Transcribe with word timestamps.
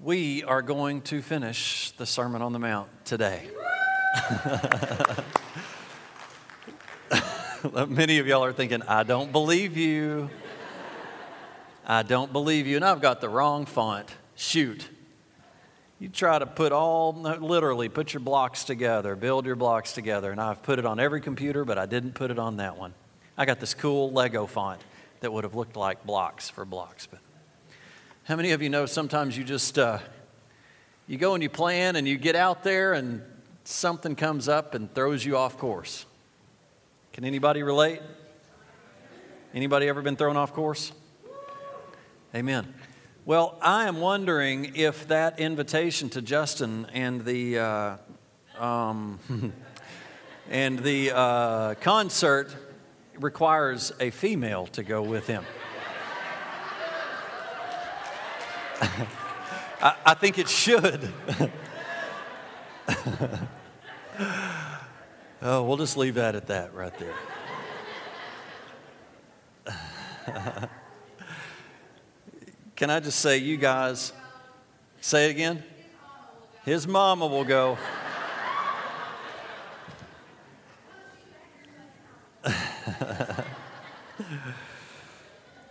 We 0.00 0.44
are 0.44 0.62
going 0.62 1.02
to 1.02 1.20
finish 1.22 1.90
the 1.96 2.06
Sermon 2.06 2.40
on 2.40 2.52
the 2.52 2.60
Mount 2.60 2.88
today. 3.04 3.48
Many 7.88 8.20
of 8.20 8.28
y'all 8.28 8.44
are 8.44 8.52
thinking, 8.52 8.82
I 8.82 9.02
don't 9.02 9.32
believe 9.32 9.76
you. 9.76 10.30
I 11.84 12.04
don't 12.04 12.32
believe 12.32 12.68
you. 12.68 12.76
And 12.76 12.84
I've 12.84 13.00
got 13.00 13.20
the 13.20 13.28
wrong 13.28 13.66
font. 13.66 14.08
Shoot. 14.36 14.88
You 15.98 16.08
try 16.08 16.38
to 16.38 16.46
put 16.46 16.70
all, 16.70 17.12
literally, 17.12 17.88
put 17.88 18.12
your 18.12 18.20
blocks 18.20 18.62
together, 18.62 19.16
build 19.16 19.46
your 19.46 19.56
blocks 19.56 19.94
together. 19.94 20.30
And 20.30 20.40
I've 20.40 20.62
put 20.62 20.78
it 20.78 20.86
on 20.86 21.00
every 21.00 21.20
computer, 21.20 21.64
but 21.64 21.76
I 21.76 21.86
didn't 21.86 22.12
put 22.12 22.30
it 22.30 22.38
on 22.38 22.58
that 22.58 22.78
one. 22.78 22.94
I 23.36 23.46
got 23.46 23.58
this 23.58 23.74
cool 23.74 24.12
Lego 24.12 24.46
font 24.46 24.80
that 25.20 25.32
would 25.32 25.42
have 25.42 25.56
looked 25.56 25.76
like 25.76 26.06
blocks 26.06 26.48
for 26.48 26.64
blocks. 26.64 27.08
But 27.08 27.18
how 28.28 28.36
many 28.36 28.50
of 28.50 28.60
you 28.60 28.68
know 28.68 28.84
sometimes 28.84 29.38
you 29.38 29.42
just, 29.42 29.78
uh, 29.78 29.98
you 31.06 31.16
go 31.16 31.32
and 31.32 31.42
you 31.42 31.48
plan 31.48 31.96
and 31.96 32.06
you 32.06 32.18
get 32.18 32.36
out 32.36 32.62
there 32.62 32.92
and 32.92 33.22
something 33.64 34.14
comes 34.14 34.50
up 34.50 34.74
and 34.74 34.94
throws 34.94 35.24
you 35.24 35.34
off 35.34 35.56
course? 35.56 36.04
Can 37.14 37.24
anybody 37.24 37.62
relate? 37.62 38.02
Anybody 39.54 39.88
ever 39.88 40.02
been 40.02 40.16
thrown 40.16 40.36
off 40.36 40.52
course? 40.52 40.92
Amen. 42.34 42.74
Well, 43.24 43.56
I 43.62 43.88
am 43.88 43.98
wondering 43.98 44.72
if 44.74 45.08
that 45.08 45.40
invitation 45.40 46.10
to 46.10 46.20
Justin 46.20 46.86
and 46.92 47.24
the 47.24 47.58
uh, 47.58 47.96
um, 48.58 49.18
and 50.50 50.80
the 50.80 51.12
uh, 51.14 51.74
concert 51.76 52.54
requires 53.18 53.90
a 54.00 54.10
female 54.10 54.66
to 54.66 54.82
go 54.82 55.00
with 55.00 55.26
him. 55.26 55.46
I, 59.80 59.94
I 60.06 60.14
think 60.14 60.38
it 60.38 60.48
should. 60.48 61.12
oh, 65.42 65.62
we'll 65.62 65.76
just 65.76 65.96
leave 65.96 66.14
that 66.14 66.34
at 66.34 66.46
that 66.48 66.74
right 66.74 66.92
there. 66.98 67.14
Can 72.76 72.90
I 72.90 73.00
just 73.00 73.18
say, 73.20 73.38
you 73.38 73.56
guys, 73.56 74.12
say 75.00 75.26
it 75.28 75.30
again? 75.30 75.62
His 76.64 76.86
mama 76.86 77.26
will 77.26 77.44
go. 77.44 77.78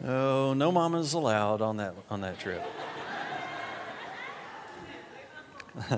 oh, 0.03 0.53
no 0.55 0.71
mamas 0.71 1.13
allowed 1.13 1.61
on 1.61 1.77
that, 1.77 1.93
on 2.09 2.21
that 2.21 2.39
trip. 2.39 2.63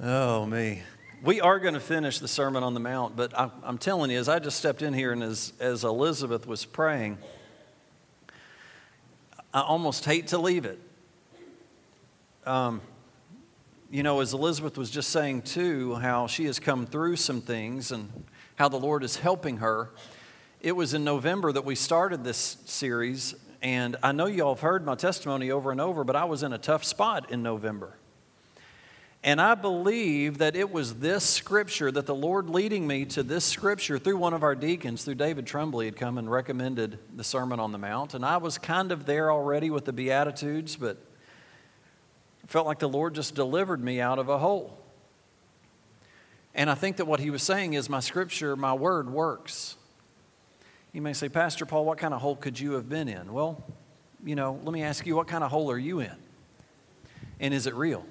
oh, 0.00 0.44
me. 0.44 0.82
We 1.22 1.40
are 1.40 1.58
going 1.58 1.74
to 1.74 1.80
finish 1.80 2.18
the 2.18 2.28
Sermon 2.28 2.62
on 2.62 2.74
the 2.74 2.80
Mount, 2.80 3.16
but 3.16 3.32
I'm, 3.38 3.50
I'm, 3.62 3.78
telling 3.78 4.10
you, 4.10 4.18
as 4.18 4.28
I 4.28 4.38
just 4.38 4.58
stepped 4.58 4.82
in 4.82 4.92
here 4.92 5.12
and 5.12 5.22
as, 5.22 5.54
as 5.58 5.82
Elizabeth 5.82 6.46
was 6.46 6.66
praying, 6.66 7.16
I 9.54 9.62
almost 9.62 10.04
hate 10.04 10.28
to 10.28 10.38
leave 10.38 10.66
it. 10.66 10.78
Um, 12.44 12.82
you 13.90 14.02
know, 14.02 14.20
as 14.20 14.34
Elizabeth 14.34 14.76
was 14.76 14.90
just 14.90 15.08
saying 15.08 15.42
too, 15.42 15.94
how 15.96 16.26
she 16.26 16.44
has 16.44 16.60
come 16.60 16.86
through 16.86 17.16
some 17.16 17.40
things 17.40 17.92
and 17.92 18.26
how 18.56 18.68
the 18.68 18.78
Lord 18.78 19.02
is 19.02 19.16
helping 19.16 19.56
her. 19.58 19.90
It 20.60 20.72
was 20.72 20.92
in 20.92 21.02
November 21.02 21.50
that 21.52 21.64
we 21.64 21.74
started 21.74 22.24
this 22.24 22.58
series, 22.66 23.34
and 23.62 23.96
I 24.02 24.12
know 24.12 24.26
y'all 24.26 24.54
have 24.54 24.62
heard 24.62 24.84
my 24.84 24.94
testimony 24.94 25.50
over 25.50 25.72
and 25.72 25.80
over, 25.80 26.04
but 26.04 26.16
I 26.16 26.24
was 26.24 26.42
in 26.42 26.52
a 26.52 26.58
tough 26.58 26.84
spot 26.84 27.30
in 27.30 27.42
November. 27.42 27.96
And 29.24 29.40
I 29.40 29.56
believe 29.56 30.38
that 30.38 30.54
it 30.54 30.70
was 30.70 30.96
this 30.96 31.24
scripture 31.24 31.90
that 31.90 32.06
the 32.06 32.14
Lord 32.14 32.48
leading 32.48 32.86
me 32.86 33.04
to 33.06 33.24
this 33.24 33.44
scripture 33.44 33.98
through 33.98 34.16
one 34.16 34.32
of 34.32 34.44
our 34.44 34.54
deacons, 34.54 35.04
through 35.04 35.16
David 35.16 35.44
Tremblay, 35.44 35.86
had 35.86 35.96
come 35.96 36.18
and 36.18 36.30
recommended 36.30 37.00
the 37.16 37.24
Sermon 37.24 37.58
on 37.58 37.72
the 37.72 37.78
Mount. 37.78 38.14
And 38.14 38.24
I 38.24 38.36
was 38.36 38.58
kind 38.58 38.92
of 38.92 39.06
there 39.06 39.32
already 39.32 39.70
with 39.70 39.84
the 39.84 39.92
Beatitudes, 39.92 40.76
but 40.76 40.98
felt 42.46 42.66
like 42.66 42.78
the 42.78 42.88
Lord 42.88 43.14
just 43.14 43.34
delivered 43.34 43.82
me 43.82 44.00
out 44.00 44.20
of 44.20 44.28
a 44.28 44.38
hole. 44.38 44.78
And 46.54 46.70
I 46.70 46.74
think 46.74 46.96
that 46.96 47.06
what 47.06 47.20
he 47.20 47.30
was 47.30 47.42
saying 47.42 47.74
is 47.74 47.90
my 47.90 48.00
scripture, 48.00 48.56
my 48.56 48.72
word 48.72 49.10
works. 49.10 49.76
You 50.98 51.02
may 51.02 51.12
say, 51.12 51.28
Pastor 51.28 51.64
Paul, 51.64 51.84
what 51.84 51.96
kind 51.98 52.12
of 52.12 52.20
hole 52.20 52.34
could 52.34 52.58
you 52.58 52.72
have 52.72 52.88
been 52.88 53.06
in? 53.06 53.32
Well, 53.32 53.62
you 54.24 54.34
know, 54.34 54.58
let 54.64 54.72
me 54.72 54.82
ask 54.82 55.06
you, 55.06 55.14
what 55.14 55.28
kind 55.28 55.44
of 55.44 55.50
hole 55.52 55.70
are 55.70 55.78
you 55.78 56.00
in? 56.00 56.16
And 57.38 57.54
is 57.54 57.68
it 57.68 57.74
real? 57.76 58.04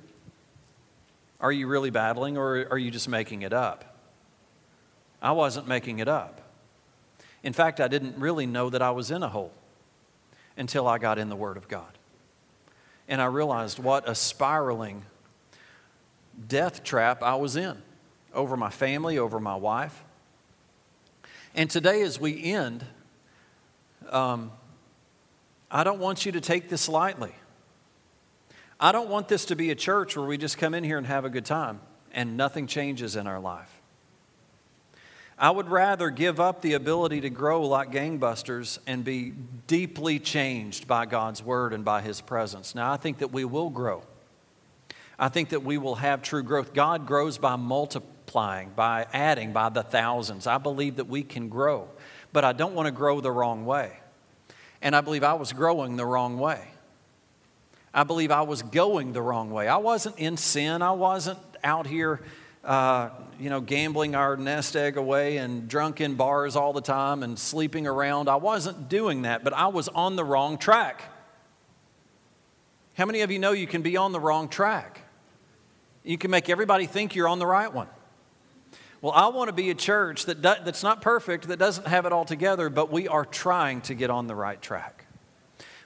Are 1.42 1.52
you 1.52 1.68
really 1.68 1.90
battling 1.90 2.38
or 2.38 2.66
are 2.72 2.78
you 2.78 2.90
just 2.90 3.10
making 3.10 3.42
it 3.42 3.52
up? 3.52 3.98
I 5.22 5.34
wasn't 5.34 5.68
making 5.68 6.00
it 6.00 6.08
up. 6.08 6.40
In 7.44 7.52
fact, 7.52 7.82
I 7.82 7.90
didn't 7.90 8.18
really 8.20 8.46
know 8.46 8.70
that 8.70 8.82
I 8.82 8.92
was 8.92 9.12
in 9.12 9.22
a 9.22 9.28
hole 9.28 9.52
until 10.56 10.88
I 10.88 10.98
got 10.98 11.20
in 11.20 11.28
the 11.28 11.36
Word 11.36 11.58
of 11.58 11.68
God. 11.68 11.92
And 13.10 13.22
I 13.22 13.26
realized 13.26 13.80
what 13.80 14.08
a 14.08 14.16
spiraling 14.16 15.04
death 16.48 16.86
trap 16.86 17.22
I 17.22 17.36
was 17.36 17.58
in 17.58 17.82
over 18.34 18.56
my 18.56 18.70
family, 18.70 19.18
over 19.18 19.42
my 19.42 19.58
wife. 19.58 20.06
And 21.58 21.72
today, 21.72 22.04
as 22.04 22.20
we 22.20 22.44
end, 22.44 22.86
um, 24.10 24.52
I 25.72 25.84
don't 25.84 26.00
want 26.00 26.24
you 26.24 26.32
to 26.34 26.40
take 26.40 26.70
this 26.70 26.88
lightly. 26.88 27.34
I 28.80 28.92
don't 28.92 29.10
want 29.10 29.28
this 29.28 29.46
to 29.46 29.56
be 29.56 29.72
a 29.72 29.76
church 29.76 30.16
where 30.16 30.26
we 30.26 30.38
just 30.38 30.60
come 30.60 30.76
in 30.76 30.84
here 30.84 31.00
and 31.00 31.08
have 31.08 31.26
a 31.26 31.32
good 31.32 31.46
time 31.46 31.80
and 32.14 32.38
nothing 32.38 32.68
changes 32.68 33.16
in 33.16 33.26
our 33.26 33.40
life. 33.40 33.82
I 35.40 35.50
would 35.50 35.68
rather 35.68 36.12
give 36.12 36.40
up 36.40 36.62
the 36.62 36.74
ability 36.74 37.22
to 37.22 37.32
grow 37.32 37.64
like 37.64 37.92
gangbusters 37.92 38.78
and 38.86 39.04
be 39.04 39.34
deeply 39.66 40.20
changed 40.20 40.88
by 40.88 41.08
God's 41.08 41.42
word 41.42 41.74
and 41.74 41.84
by 41.84 42.02
his 42.02 42.22
presence. 42.22 42.76
Now, 42.76 42.92
I 42.92 42.98
think 42.98 43.18
that 43.18 43.32
we 43.32 43.46
will 43.46 43.72
grow. 43.72 44.04
I 45.18 45.30
think 45.30 45.50
that 45.50 45.64
we 45.64 45.80
will 45.80 45.96
have 45.96 46.22
true 46.22 46.44
growth. 46.44 46.76
God 46.76 47.08
grows 47.08 47.40
by 47.40 47.56
multiplying, 47.56 48.17
by 48.34 49.08
adding, 49.14 49.54
by 49.54 49.70
the 49.70 49.82
thousands. 49.82 50.46
I 50.46 50.58
believe 50.60 50.98
that 50.98 51.06
we 51.06 51.24
can 51.24 51.50
grow, 51.50 51.90
but 52.32 52.44
I 52.46 52.54
don't 52.54 52.76
want 52.76 52.86
to 52.86 52.92
grow 52.92 53.20
the 53.20 53.32
wrong 53.32 53.66
way. 53.66 53.94
And 54.82 54.96
I 54.96 55.02
believe 55.02 55.24
I 55.24 55.34
was 55.34 55.54
growing 55.54 55.96
the 55.96 56.06
wrong 56.06 56.38
way. 56.38 56.62
I 57.94 58.04
believe 58.04 58.30
I 58.30 58.44
was 58.44 58.62
going 58.62 59.14
the 59.14 59.24
wrong 59.24 59.50
way. 59.50 59.68
I 59.68 59.78
wasn't 59.78 60.20
in 60.20 60.38
sin. 60.38 60.84
I 60.84 60.92
wasn't 60.92 61.40
out 61.64 61.88
here, 61.88 62.22
uh, 62.64 63.10
you 63.40 63.50
know, 63.50 63.60
gambling 63.60 64.14
our 64.14 64.38
nest 64.38 64.76
egg 64.76 64.98
away 64.98 65.38
and 65.38 65.68
drunk 65.68 66.00
in 66.00 66.14
bars 66.14 66.56
all 66.56 66.74
the 66.74 66.82
time 66.82 67.24
and 67.24 67.40
sleeping 67.40 67.88
around. 67.88 68.30
I 68.30 68.36
wasn't 68.36 68.88
doing 68.88 69.24
that, 69.24 69.44
but 69.44 69.54
I 69.54 69.68
was 69.68 69.88
on 69.88 70.16
the 70.16 70.24
wrong 70.24 70.60
track. 70.60 71.02
How 72.96 73.06
many 73.06 73.22
of 73.22 73.32
you 73.32 73.40
know 73.40 73.52
you 73.52 73.66
can 73.66 73.82
be 73.82 73.98
on 73.98 74.12
the 74.12 74.20
wrong 74.20 74.48
track? 74.48 75.02
You 76.04 76.20
can 76.20 76.30
make 76.30 76.50
everybody 76.50 76.86
think 76.86 77.16
you're 77.16 77.28
on 77.28 77.40
the 77.40 77.48
right 77.48 77.72
one. 77.74 77.88
Well, 79.02 79.14
I 79.14 79.28
want 79.28 79.50
to 79.50 79.54
be 79.54 79.70
a 79.70 79.76
church 79.76 80.26
that 80.26 80.42
do, 80.42 80.54
that's 80.64 80.84
not 80.84 81.02
perfect, 81.02 81.48
that 81.50 81.60
doesn't 81.60 81.88
have 81.88 82.06
it 82.06 82.12
all 82.12 82.26
together, 82.26 82.70
but 82.70 82.92
we 82.92 83.08
are 83.08 83.26
trying 83.26 83.82
to 83.82 83.94
get 83.94 84.10
on 84.10 84.28
the 84.28 84.36
right 84.36 84.62
track. 84.62 85.06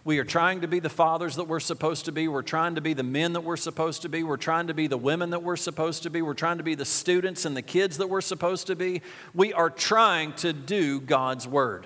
We 0.04 0.18
are 0.18 0.24
trying 0.24 0.62
to 0.62 0.68
be 0.68 0.80
the 0.80 0.90
fathers 0.90 1.36
that 1.36 1.44
we're 1.44 1.60
supposed 1.60 2.06
to 2.06 2.12
be. 2.12 2.28
We're 2.28 2.42
trying 2.42 2.76
to 2.76 2.82
be 2.82 2.94
the 2.94 3.04
men 3.04 3.34
that 3.34 3.42
we're 3.42 3.58
supposed 3.58 4.02
to 4.02 4.10
be. 4.10 4.24
We're 4.24 4.38
trying 4.38 4.68
to 4.68 4.74
be 4.74 4.88
the 4.88 4.98
women 4.98 5.30
that 5.30 5.44
we're 5.44 5.58
supposed 5.58 6.04
to 6.04 6.10
be. 6.10 6.24
We're 6.24 6.34
trying 6.34 6.58
to 6.58 6.64
be 6.64 6.74
the 6.74 6.86
students 6.86 7.46
and 7.46 7.56
the 7.56 7.62
kids 7.62 7.98
that 7.98 8.08
we're 8.08 8.22
supposed 8.22 8.68
to 8.68 8.76
be. 8.76 9.04
We 9.36 9.54
are 9.54 9.70
trying 9.70 10.34
to 10.36 10.54
do 10.54 11.00
God's 11.00 11.48
word. 11.48 11.86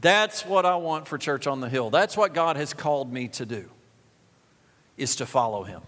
That's 0.00 0.46
what 0.46 0.64
I 0.64 0.76
want 0.76 1.08
for 1.08 1.18
Church 1.18 1.46
on 1.48 1.60
the 1.60 1.68
Hill. 1.68 1.90
That's 1.90 2.16
what 2.16 2.32
God 2.32 2.56
has 2.56 2.72
called 2.74 3.12
me 3.12 3.28
to 3.28 3.46
do, 3.46 3.68
is 4.96 5.16
to 5.16 5.26
follow 5.26 5.64
Him. 5.64 5.82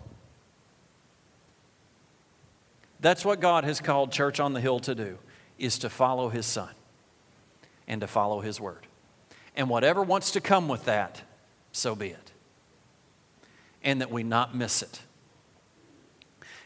That's 3.05 3.23
what 3.23 3.39
God 3.39 3.65
has 3.65 3.83
called 3.83 4.13
Church 4.13 4.41
on 4.41 4.55
the 4.55 4.63
Hill 4.63 4.81
to 4.81 4.95
do, 4.95 5.19
is 5.59 5.81
to 5.81 5.91
follow 5.91 6.31
His 6.31 6.47
Son 6.47 6.71
and 7.87 8.01
to 8.01 8.07
follow 8.07 8.41
His 8.41 8.59
word. 8.59 8.87
And 9.55 9.69
whatever 9.69 10.03
wants 10.03 10.31
to 10.31 10.41
come 10.41 10.69
with 10.69 10.87
that, 10.87 11.21
so 11.71 11.95
be 11.95 12.09
it. 12.09 12.33
And 13.83 14.01
that 14.01 14.11
we 14.11 14.23
not 14.23 14.57
miss 14.57 14.81
it. 14.81 15.03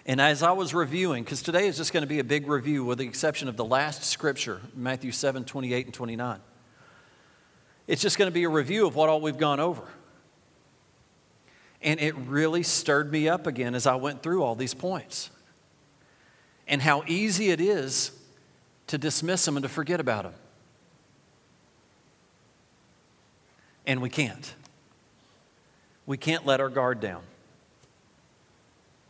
And 0.07 0.21
as 0.21 0.45
I 0.45 0.53
was 0.53 0.73
reviewing, 0.75 1.25
because 1.25 1.43
today 1.43 1.67
is 1.67 1.77
just 1.77 1.93
going 1.93 2.03
to 2.03 2.09
be 2.09 2.21
a 2.21 2.25
big 2.25 2.47
review 2.47 2.85
with 2.85 2.99
the 2.99 3.05
exception 3.05 3.49
of 3.49 3.57
the 3.57 3.65
last 3.65 4.05
scripture, 4.05 4.61
Matthew 4.77 5.11
7 5.11 5.45
28 5.45 5.87
and 5.87 5.95
29. 5.95 6.39
It's 7.89 8.01
just 8.01 8.17
going 8.17 8.31
to 8.31 8.33
be 8.33 8.45
a 8.45 8.49
review 8.49 8.87
of 8.87 8.95
what 8.95 9.09
all 9.09 9.21
we've 9.21 9.39
gone 9.39 9.59
over. 9.59 9.83
And 11.83 11.99
it 11.99 12.15
really 12.15 12.63
stirred 12.63 13.11
me 13.11 13.29
up 13.29 13.49
again 13.49 13.75
as 13.75 13.89
I 13.89 13.97
went 13.97 14.23
through 14.23 14.45
all 14.45 14.55
these 14.55 14.73
points. 14.73 15.31
And 16.69 16.81
how 16.83 17.03
easy 17.07 17.51
it 17.51 17.61
is 17.61 18.13
to 18.87 18.99
dismiss 18.99 19.45
them 19.45 19.57
and 19.57 19.63
to 19.65 19.69
forget 19.69 19.99
about 19.99 20.23
them. 20.25 20.35
and 23.89 24.03
we 24.03 24.11
can't. 24.11 24.55
We 26.07 26.19
can't 26.19 26.47
let 26.47 26.61
our 26.61 26.69
guard 26.69 27.01
down 27.01 27.23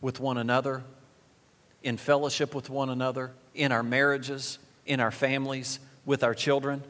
with 0.01 0.19
one 0.21 0.37
another, 0.37 0.83
in 1.83 1.97
fellowship 1.97 2.55
with 2.55 2.69
one 2.69 2.89
another, 2.89 3.31
in 3.53 3.73
our 3.73 3.83
marriages, 3.83 4.57
in 4.85 5.01
our 5.01 5.11
families, 5.11 5.79
with 6.05 6.23
our 6.23 6.33
children. 6.33 6.81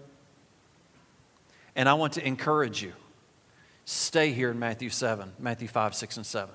And 1.75 1.89
I 1.89 1.95
want 1.95 2.13
to 2.13 2.25
encourage 2.25 2.83
you 2.83 2.93
stay 3.85 4.31
here 4.33 4.51
in 4.51 4.59
Matthew 4.59 4.91
7, 4.91 5.33
Matthew 5.39 5.67
5, 5.67 5.95
6, 5.95 6.17
and 6.17 6.25
7 6.25 6.53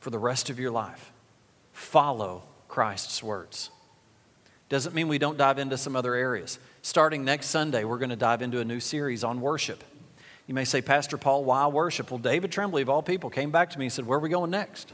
for 0.00 0.08
the 0.08 0.18
rest 0.18 0.48
of 0.48 0.58
your 0.58 0.70
life. 0.70 1.12
Follow 1.74 2.44
Christ's 2.70 3.22
words. 3.22 3.70
Doesn't 4.68 4.94
mean 4.94 5.08
we 5.08 5.18
don't 5.18 5.36
dive 5.36 5.58
into 5.58 5.76
some 5.76 5.96
other 5.96 6.14
areas. 6.14 6.58
Starting 6.82 7.24
next 7.24 7.46
Sunday, 7.46 7.82
we're 7.84 7.98
going 7.98 8.10
to 8.10 8.16
dive 8.16 8.40
into 8.40 8.60
a 8.60 8.64
new 8.64 8.78
series 8.78 9.24
on 9.24 9.40
worship. 9.40 9.82
You 10.46 10.54
may 10.54 10.64
say, 10.64 10.80
Pastor 10.80 11.18
Paul, 11.18 11.44
why 11.44 11.66
worship? 11.66 12.10
Well, 12.10 12.18
David 12.18 12.52
Tremblay, 12.52 12.82
of 12.82 12.88
all 12.88 13.02
people, 13.02 13.28
came 13.28 13.50
back 13.50 13.70
to 13.70 13.78
me 13.78 13.86
and 13.86 13.92
said, 13.92 14.06
Where 14.06 14.18
are 14.18 14.22
we 14.22 14.28
going 14.28 14.50
next? 14.50 14.92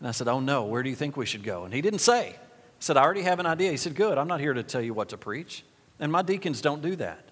And 0.00 0.08
I 0.08 0.10
said, 0.10 0.26
Oh 0.26 0.40
no, 0.40 0.64
where 0.64 0.82
do 0.82 0.88
you 0.88 0.96
think 0.96 1.16
we 1.16 1.26
should 1.26 1.44
go? 1.44 1.64
And 1.64 1.72
he 1.72 1.82
didn't 1.82 2.00
say. 2.00 2.30
He 2.30 2.36
said, 2.80 2.96
I 2.96 3.02
already 3.02 3.22
have 3.22 3.38
an 3.40 3.46
idea. 3.46 3.70
He 3.70 3.76
said, 3.76 3.94
Good, 3.94 4.16
I'm 4.16 4.28
not 4.28 4.40
here 4.40 4.54
to 4.54 4.62
tell 4.62 4.82
you 4.82 4.94
what 4.94 5.10
to 5.10 5.18
preach. 5.18 5.64
And 6.00 6.10
my 6.10 6.22
deacons 6.22 6.60
don't 6.60 6.82
do 6.82 6.96
that. 6.96 7.28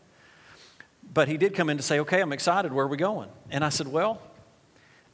But 1.13 1.29
he 1.29 1.37
did 1.39 1.55
come 1.55 1.71
in 1.71 1.79
to 1.79 1.83
say, 1.83 2.01
Okay, 2.01 2.21
I'm 2.21 2.33
excited. 2.33 2.73
Where 2.73 2.85
are 2.85 2.89
we 2.89 2.99
going? 2.99 3.31
And 3.51 3.65
I 3.65 3.71
said, 3.71 3.89
Well, 3.89 4.21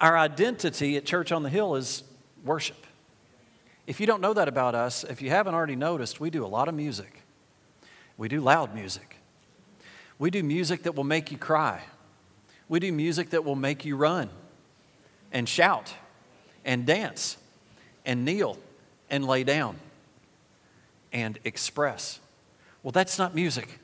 our 0.01 0.19
identity 0.19 0.97
at 0.97 1.05
Church 1.05 1.33
on 1.33 1.45
the 1.45 1.51
Hill 1.51 1.77
is 1.77 2.03
worship. 2.45 2.87
If 3.89 4.01
you 4.01 4.07
don't 4.07 4.21
know 4.21 4.35
that 4.35 4.49
about 4.49 4.75
us, 4.75 5.03
if 5.03 5.23
you 5.23 5.31
haven't 5.31 5.55
already 5.55 5.75
noticed, 5.75 6.21
we 6.21 6.29
do 6.29 6.45
a 6.45 6.47
lot 6.47 6.69
of 6.69 6.75
music. 6.75 7.23
We 8.19 8.29
do 8.29 8.43
loud 8.43 8.75
music. 8.75 9.17
We 10.19 10.29
do 10.29 10.43
music 10.43 10.83
that 10.83 10.95
will 10.95 11.05
make 11.05 11.33
you 11.33 11.39
cry. 11.39 11.81
We 12.69 12.81
do 12.81 12.93
music 12.93 13.31
that 13.31 13.47
will 13.47 13.57
make 13.57 13.87
you 13.87 13.97
run 13.97 14.29
and 15.33 15.49
shout 15.49 15.95
and 16.67 16.85
dance 16.85 17.39
and 18.05 18.27
kneel 18.27 18.59
and 19.09 19.27
lay 19.27 19.43
down 19.43 19.79
and 21.11 21.39
express. 21.45 22.21
Well, 22.83 22.93
that's 22.93 23.19
not 23.19 23.35
music, 23.35 23.79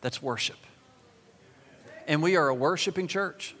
that's 0.00 0.22
worship. 0.22 0.56
And 2.06 2.22
we 2.22 2.36
are 2.36 2.48
a 2.48 2.54
worshiping 2.54 3.08
church. 3.08 3.54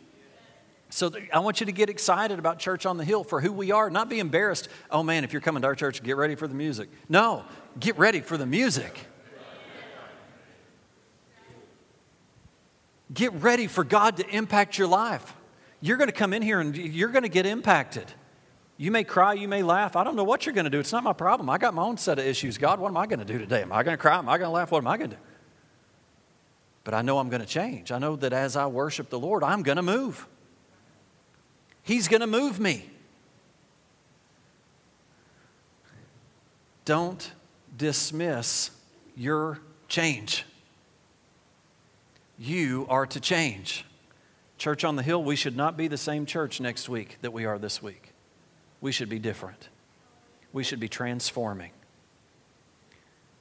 So 0.94 1.10
I 1.32 1.40
want 1.40 1.58
you 1.58 1.66
to 1.66 1.72
get 1.72 1.90
excited 1.90 2.38
about 2.38 2.60
Church 2.60 2.86
on 2.86 2.98
the 2.98 3.04
Hill 3.04 3.24
for 3.24 3.40
who 3.40 3.52
we 3.52 3.72
are, 3.72 3.90
not 3.90 4.08
be 4.08 4.20
embarrassed. 4.20 4.68
Oh 4.92 5.02
man, 5.02 5.24
if 5.24 5.32
you're 5.32 5.42
coming 5.42 5.60
to 5.62 5.66
our 5.66 5.74
church, 5.74 6.00
get 6.04 6.16
ready 6.16 6.36
for 6.36 6.46
the 6.46 6.54
music. 6.54 6.88
No, 7.08 7.42
get 7.80 7.98
ready 7.98 8.20
for 8.20 8.36
the 8.36 8.46
music. 8.46 8.96
Get 13.12 13.32
ready 13.32 13.66
for 13.66 13.82
God 13.82 14.18
to 14.18 14.28
impact 14.28 14.78
your 14.78 14.86
life. 14.86 15.34
You're 15.80 15.96
going 15.96 16.10
to 16.10 16.14
come 16.14 16.32
in 16.32 16.42
here 16.42 16.60
and 16.60 16.76
you're 16.76 17.08
going 17.08 17.24
to 17.24 17.28
get 17.28 17.44
impacted. 17.44 18.12
You 18.76 18.92
may 18.92 19.02
cry, 19.02 19.32
you 19.32 19.48
may 19.48 19.64
laugh. 19.64 19.96
I 19.96 20.04
don't 20.04 20.14
know 20.14 20.22
what 20.22 20.46
you're 20.46 20.54
going 20.54 20.62
to 20.62 20.70
do. 20.70 20.78
It's 20.78 20.92
not 20.92 21.02
my 21.02 21.12
problem. 21.12 21.50
I 21.50 21.58
got 21.58 21.74
my 21.74 21.82
own 21.82 21.96
set 21.96 22.20
of 22.20 22.24
issues. 22.24 22.56
God, 22.56 22.78
what 22.78 22.90
am 22.90 22.96
I 22.96 23.06
going 23.06 23.18
to 23.18 23.24
do 23.24 23.40
today? 23.40 23.62
Am 23.62 23.72
I 23.72 23.82
going 23.82 23.96
to 23.96 24.00
cry? 24.00 24.16
Am 24.16 24.28
I 24.28 24.38
going 24.38 24.46
to 24.46 24.54
laugh? 24.54 24.70
What 24.70 24.78
am 24.78 24.86
I 24.86 24.96
going 24.96 25.10
to 25.10 25.16
do? 25.16 25.22
But 26.84 26.94
I 26.94 27.02
know 27.02 27.18
I'm 27.18 27.30
going 27.30 27.42
to 27.42 27.48
change. 27.48 27.90
I 27.90 27.98
know 27.98 28.14
that 28.14 28.32
as 28.32 28.54
I 28.54 28.66
worship 28.66 29.10
the 29.10 29.18
Lord, 29.18 29.42
I'm 29.42 29.64
going 29.64 29.74
to 29.74 29.82
move. 29.82 30.28
He's 31.84 32.08
going 32.08 32.22
to 32.22 32.26
move 32.26 32.58
me. 32.58 32.90
Don't 36.84 37.30
dismiss 37.76 38.70
your 39.16 39.60
change. 39.88 40.44
You 42.38 42.86
are 42.88 43.06
to 43.06 43.20
change. 43.20 43.84
Church 44.58 44.84
on 44.84 44.96
the 44.96 45.02
Hill, 45.02 45.22
we 45.22 45.36
should 45.36 45.56
not 45.56 45.76
be 45.76 45.88
the 45.88 45.96
same 45.98 46.26
church 46.26 46.60
next 46.60 46.88
week 46.88 47.18
that 47.20 47.32
we 47.32 47.44
are 47.44 47.58
this 47.58 47.82
week. 47.82 48.12
We 48.80 48.92
should 48.92 49.08
be 49.08 49.18
different. 49.18 49.68
We 50.52 50.64
should 50.64 50.80
be 50.80 50.88
transforming. 50.88 51.70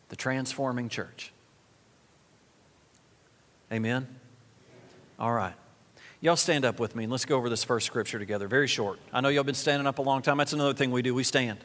The 0.10 0.16
transforming 0.16 0.90
church. 0.90 1.32
Amen? 3.72 4.08
All 5.18 5.32
right. 5.32 5.56
Y'all 6.24 6.38
stand 6.38 6.64
up 6.64 6.80
with 6.80 6.96
me 6.96 7.04
and 7.04 7.12
let's 7.12 7.26
go 7.26 7.36
over 7.36 7.50
this 7.50 7.66
first 7.66 7.86
scripture 7.86 8.18
together. 8.18 8.48
Very 8.48 8.66
short. 8.66 8.98
I 9.12 9.20
know 9.20 9.28
y'all 9.28 9.44
been 9.44 9.54
standing 9.54 9.86
up 9.86 9.98
a 9.98 10.02
long 10.02 10.22
time. 10.22 10.38
That's 10.38 10.54
another 10.54 10.74
thing 10.74 10.90
we 10.90 11.02
do. 11.02 11.14
We 11.14 11.26
stand. 11.26 11.60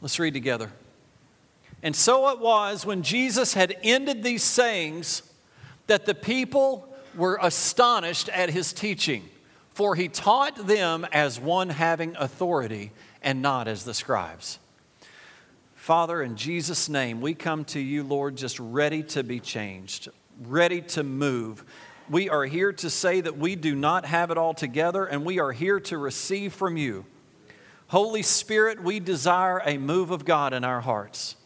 Let's 0.00 0.18
read 0.18 0.34
together. 0.34 0.72
And 1.84 1.94
so 1.94 2.30
it 2.30 2.40
was 2.40 2.84
when 2.84 3.04
Jesus 3.04 3.54
had 3.54 3.76
ended 3.84 4.24
these 4.24 4.42
sayings 4.42 5.22
that 5.86 6.04
the 6.04 6.16
people 6.16 6.92
were 7.14 7.38
astonished 7.40 8.28
at 8.30 8.50
his 8.50 8.72
teaching, 8.72 9.22
for 9.70 9.94
he 9.94 10.08
taught 10.08 10.66
them 10.66 11.06
as 11.12 11.38
one 11.38 11.68
having 11.68 12.16
authority 12.16 12.90
and 13.22 13.40
not 13.40 13.68
as 13.68 13.84
the 13.84 13.94
scribes. 13.94 14.58
Father, 15.76 16.24
in 16.24 16.34
Jesus' 16.36 16.88
name, 16.88 17.20
we 17.20 17.34
come 17.34 17.64
to 17.66 17.78
you, 17.78 18.02
Lord, 18.02 18.34
just 18.34 18.58
ready 18.58 19.04
to 19.04 19.22
be 19.22 19.38
changed 19.38 20.08
ready 20.44 20.80
to 20.82 21.02
move. 21.02 21.64
We 22.08 22.28
are 22.28 22.44
here 22.44 22.72
to 22.74 22.90
say 22.90 23.20
that 23.20 23.36
we 23.36 23.56
do 23.56 23.74
not 23.74 24.04
have 24.04 24.30
it 24.30 24.38
all 24.38 24.54
together, 24.54 25.04
and 25.04 25.24
we 25.24 25.40
are 25.40 25.52
here 25.52 25.80
to 25.80 25.98
receive 25.98 26.52
from 26.52 26.76
you. 26.76 27.04
Holy 27.88 28.22
Spirit, 28.22 28.82
we 28.82 29.00
desire 29.00 29.60
a 29.64 29.78
move 29.78 30.10
of 30.10 30.24
God 30.24 30.52
in 30.52 30.64
our 30.64 30.80
hearts. 30.80 31.36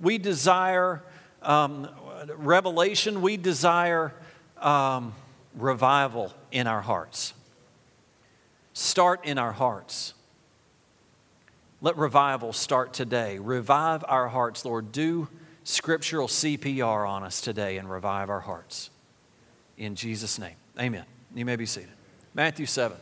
We 0.00 0.18
desire 0.18 1.02
um, 1.42 1.88
revelation, 2.36 3.22
we 3.22 3.36
desire 3.36 4.12
um, 4.58 5.14
revival 5.54 6.32
in 6.50 6.66
our 6.66 6.82
hearts. 6.82 7.34
Start 8.72 9.24
in 9.24 9.38
our 9.38 9.52
hearts. 9.52 10.14
Let 11.80 11.96
revival 11.96 12.52
start 12.52 12.92
today. 12.92 13.38
Revive 13.38 14.04
our 14.08 14.28
hearts, 14.28 14.64
Lord. 14.64 14.90
Do 14.90 15.28
scriptural 15.64 16.28
CPR 16.28 17.08
on 17.08 17.24
us 17.24 17.40
today 17.40 17.78
and 17.78 17.90
revive 17.90 18.30
our 18.30 18.40
hearts. 18.40 18.90
In 19.76 19.96
Jesus' 19.96 20.38
name, 20.38 20.54
amen. 20.78 21.04
You 21.34 21.44
may 21.44 21.56
be 21.56 21.66
seated. 21.66 21.90
Matthew 22.34 22.66
7. 22.66 22.96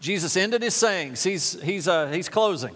Jesus 0.00 0.36
ended 0.36 0.62
his 0.62 0.74
sayings. 0.74 1.22
He's, 1.22 1.60
he's, 1.60 1.86
uh, 1.86 2.08
he's 2.08 2.28
closing. 2.28 2.74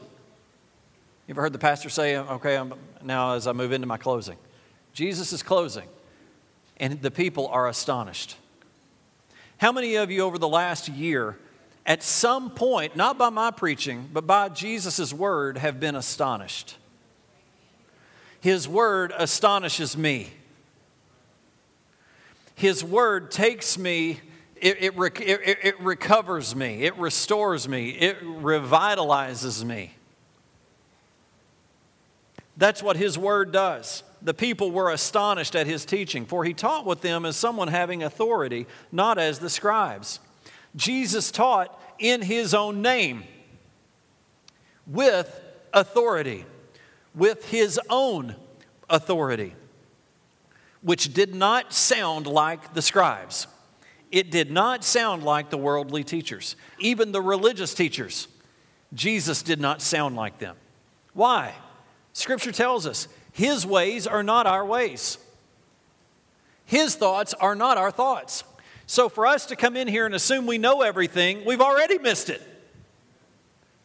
You 1.27 1.33
ever 1.33 1.41
heard 1.41 1.55
the 1.55 1.59
pastor 1.59 1.89
say, 1.89 2.19
okay, 2.19 2.57
I'm, 2.57 2.75
now 3.03 3.33
as 3.33 3.47
I 3.47 3.53
move 3.53 3.73
into 3.73 3.87
my 3.87 3.97
closing? 3.97 4.37
Jesus 4.93 5.33
is 5.33 5.43
closing, 5.43 5.89
and 6.77 7.01
the 7.01 7.11
people 7.11 7.49
are 7.49 7.67
astonished. 7.67 8.37
How 9.57 9.73
many 9.73 9.95
of 9.97 10.11
you 10.11 10.21
over 10.21 10.39
the 10.39 10.49
last 10.49 10.89
year, 10.89 11.39
at 11.87 12.03
some 12.03 12.51
point, 12.51 12.95
not 12.95 13.17
by 13.17 13.31
my 13.31 13.51
preaching, 13.51 14.11
but 14.13 14.27
by 14.27 14.51
Jesus' 14.51 15.13
word, 15.13 15.57
have 15.57 15.81
been 15.81 15.95
astonished? 15.95 16.77
His 18.45 18.69
word 18.69 19.11
astonishes 19.17 19.97
me. 19.97 20.31
His 22.55 22.85
word 22.85 23.31
takes 23.31 23.79
me, 23.79 24.21
it, 24.57 24.83
it, 24.83 24.95
it, 24.99 25.59
it, 25.63 25.81
recovers 25.81 26.55
me, 26.55 26.83
it 26.83 26.95
restores 26.99 27.67
me, 27.67 27.89
it 27.93 28.23
revitalizes 28.23 29.65
me. 29.65 29.95
That's 32.59 32.83
what 32.83 32.99
his 32.99 33.17
word 33.17 33.51
does. 33.51 34.03
The 34.21 34.35
people 34.35 34.71
were 34.71 34.91
astonished 34.91 35.57
at 35.57 35.67
his 35.67 35.87
teaching, 35.87 36.27
for 36.27 36.45
he 36.45 36.53
taught 36.53 36.85
with 36.85 37.01
them 37.01 37.25
as 37.25 37.37
someone 37.37 37.69
having 37.69 38.03
authority, 38.03 38.67
not 38.93 39.17
as 39.17 39.39
the 39.39 39.49
scribes. 39.49 40.21
Jesus 40.77 41.31
taught 41.31 41.81
in 41.99 42.21
his 42.21 42.53
own 42.53 42.83
name 42.83 43.25
with 44.87 45.41
authority 45.73 46.45
with 47.15 47.49
his 47.51 47.81
own 47.89 48.37
authority, 48.89 49.55
which 50.83 51.15
did 51.15 51.35
not 51.35 51.73
sound 51.73 52.27
like 52.27 52.75
the 52.75 52.83
scribes. 52.83 53.47
It 54.11 54.31
did 54.31 54.51
not 54.51 54.85
sound 54.85 55.25
like 55.25 55.51
the 55.51 55.57
worldly 55.57 56.05
teachers, 56.05 56.57
even 56.79 57.13
the 57.13 57.23
religious 57.23 57.75
teachers. 57.75 58.29
Jesus 58.93 59.43
did 59.43 59.61
not 59.61 59.83
sound 59.83 60.15
like 60.15 60.39
them. 60.39 60.57
Why? 61.15 61.53
Scripture 62.13 62.53
tells 62.53 62.87
us 62.87 63.09
his 63.33 63.67
ways 63.67 64.07
are 64.07 64.23
not 64.23 64.47
our 64.47 64.65
ways, 64.65 65.19
his 66.65 66.95
thoughts 66.97 67.35
are 67.35 67.55
not 67.55 67.77
our 67.77 67.91
thoughts. 67.91 68.45
So 68.87 69.09
for 69.09 69.27
us 69.27 69.47
to 69.47 69.57
come 69.57 69.77
in 69.77 69.89
here 69.89 70.07
and 70.07 70.15
assume 70.15 70.47
we 70.47 70.59
know 70.59 70.83
everything, 70.83 71.45
we've 71.45 71.61
already 71.61 71.99
missed 71.99 72.29
it. 72.29 72.43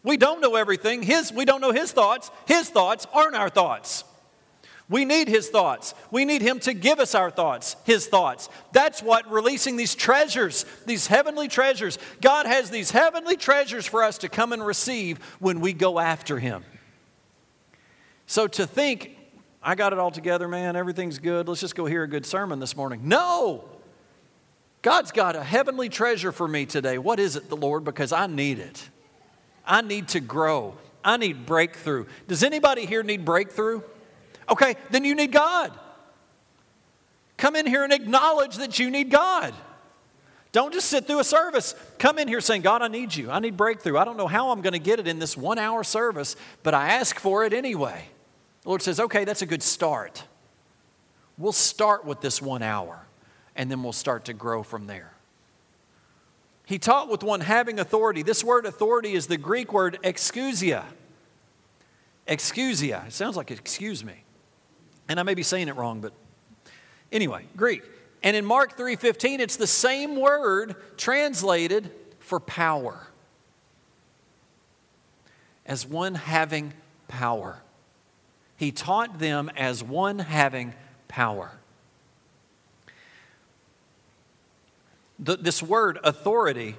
We 0.03 0.17
don't 0.17 0.41
know 0.41 0.55
everything. 0.55 1.03
His, 1.03 1.31
we 1.31 1.45
don't 1.45 1.61
know 1.61 1.71
his 1.71 1.91
thoughts. 1.91 2.31
His 2.47 2.69
thoughts 2.69 3.05
aren't 3.13 3.35
our 3.35 3.49
thoughts. 3.49 4.03
We 4.89 5.05
need 5.05 5.27
his 5.27 5.49
thoughts. 5.49 5.93
We 6.09 6.25
need 6.25 6.41
him 6.41 6.59
to 6.61 6.73
give 6.73 6.99
us 6.99 7.13
our 7.13 7.29
thoughts, 7.29 7.75
his 7.83 8.07
thoughts. 8.07 8.49
That's 8.71 9.03
what 9.03 9.31
releasing 9.31 9.77
these 9.77 9.93
treasures, 9.93 10.65
these 10.87 11.05
heavenly 11.05 11.47
treasures. 11.47 11.99
God 12.21 12.47
has 12.47 12.71
these 12.71 12.89
heavenly 12.89 13.37
treasures 13.37 13.85
for 13.85 14.03
us 14.03 14.17
to 14.19 14.29
come 14.29 14.51
and 14.51 14.65
receive 14.65 15.19
when 15.39 15.59
we 15.59 15.73
go 15.73 15.99
after 15.99 16.39
him. 16.39 16.63
So 18.25 18.47
to 18.47 18.65
think 18.65 19.15
I 19.61 19.75
got 19.75 19.93
it 19.93 19.99
all 19.99 20.11
together, 20.11 20.47
man. 20.47 20.75
Everything's 20.75 21.19
good. 21.19 21.47
Let's 21.47 21.61
just 21.61 21.75
go 21.75 21.85
hear 21.85 22.03
a 22.03 22.07
good 22.07 22.25
sermon 22.25 22.59
this 22.59 22.75
morning. 22.75 23.01
No! 23.03 23.65
God's 24.81 25.11
got 25.11 25.35
a 25.35 25.43
heavenly 25.43 25.89
treasure 25.89 26.31
for 26.31 26.47
me 26.47 26.65
today. 26.65 26.97
What 26.97 27.19
is 27.19 27.35
it, 27.35 27.49
the 27.49 27.57
Lord? 27.57 27.83
Because 27.83 28.13
I 28.13 28.27
need 28.27 28.59
it. 28.59 28.89
I 29.69 29.81
need 29.81 30.09
to 30.09 30.19
grow. 30.19 30.75
I 31.03 31.15
need 31.17 31.45
breakthrough. 31.45 32.07
Does 32.27 32.43
anybody 32.43 32.85
here 32.85 33.03
need 33.03 33.23
breakthrough? 33.23 33.81
Okay, 34.49 34.75
then 34.89 35.05
you 35.05 35.13
need 35.15 35.31
God. 35.31 35.71
Come 37.37 37.55
in 37.55 37.65
here 37.65 37.83
and 37.83 37.93
acknowledge 37.93 38.57
that 38.57 38.79
you 38.79 38.89
need 38.89 39.11
God. 39.11 39.53
Don't 40.51 40.73
just 40.73 40.89
sit 40.89 41.05
through 41.05 41.19
a 41.19 41.23
service. 41.23 41.75
Come 41.99 42.17
in 42.17 42.27
here 42.27 42.41
saying, 42.41 42.63
God, 42.63 42.81
I 42.81 42.87
need 42.87 43.15
you. 43.15 43.29
I 43.29 43.39
need 43.39 43.55
breakthrough. 43.55 43.97
I 43.97 44.03
don't 44.03 44.17
know 44.17 44.27
how 44.27 44.49
I'm 44.49 44.61
going 44.61 44.73
to 44.73 44.79
get 44.79 44.99
it 44.99 45.07
in 45.07 45.19
this 45.19 45.37
one 45.37 45.59
hour 45.59 45.83
service, 45.83 46.35
but 46.63 46.73
I 46.73 46.89
ask 46.89 47.19
for 47.19 47.45
it 47.45 47.53
anyway. 47.53 48.03
The 48.63 48.69
Lord 48.69 48.81
says, 48.81 48.99
okay, 48.99 49.23
that's 49.23 49.43
a 49.43 49.45
good 49.45 49.61
start. 49.61 50.23
We'll 51.37 51.51
start 51.53 52.03
with 52.03 52.19
this 52.19 52.41
one 52.41 52.63
hour, 52.63 52.99
and 53.55 53.69
then 53.69 53.83
we'll 53.83 53.93
start 53.93 54.25
to 54.25 54.33
grow 54.33 54.63
from 54.63 54.87
there. 54.87 55.13
He 56.69 56.77
taught 56.77 57.09
with 57.09 57.23
one 57.23 57.41
having 57.41 57.79
authority. 57.79 58.21
This 58.21 58.43
word 58.43 58.67
authority 58.67 59.13
is 59.13 59.25
the 59.25 59.39
Greek 59.39 59.73
word 59.73 59.97
exousia. 60.03 60.85
Exousia. 62.27 63.07
It 63.07 63.13
sounds 63.13 63.35
like 63.35 63.49
excuse 63.49 64.05
me. 64.05 64.23
And 65.07 65.19
I 65.19 65.23
may 65.23 65.33
be 65.33 65.41
saying 65.41 65.67
it 65.67 65.75
wrong, 65.75 65.99
but 65.99 66.13
anyway, 67.11 67.47
Greek. 67.57 67.81
And 68.21 68.37
in 68.37 68.45
Mark 68.45 68.77
3:15 68.77 69.39
it's 69.39 69.55
the 69.55 69.65
same 69.65 70.15
word 70.15 70.75
translated 70.95 71.91
for 72.19 72.39
power. 72.39 73.07
As 75.65 75.87
one 75.87 76.13
having 76.13 76.73
power. 77.07 77.63
He 78.57 78.71
taught 78.71 79.17
them 79.17 79.49
as 79.57 79.83
one 79.83 80.19
having 80.19 80.75
power. 81.07 81.58
The, 85.19 85.35
this 85.35 85.61
word 85.61 85.99
authority 86.03 86.77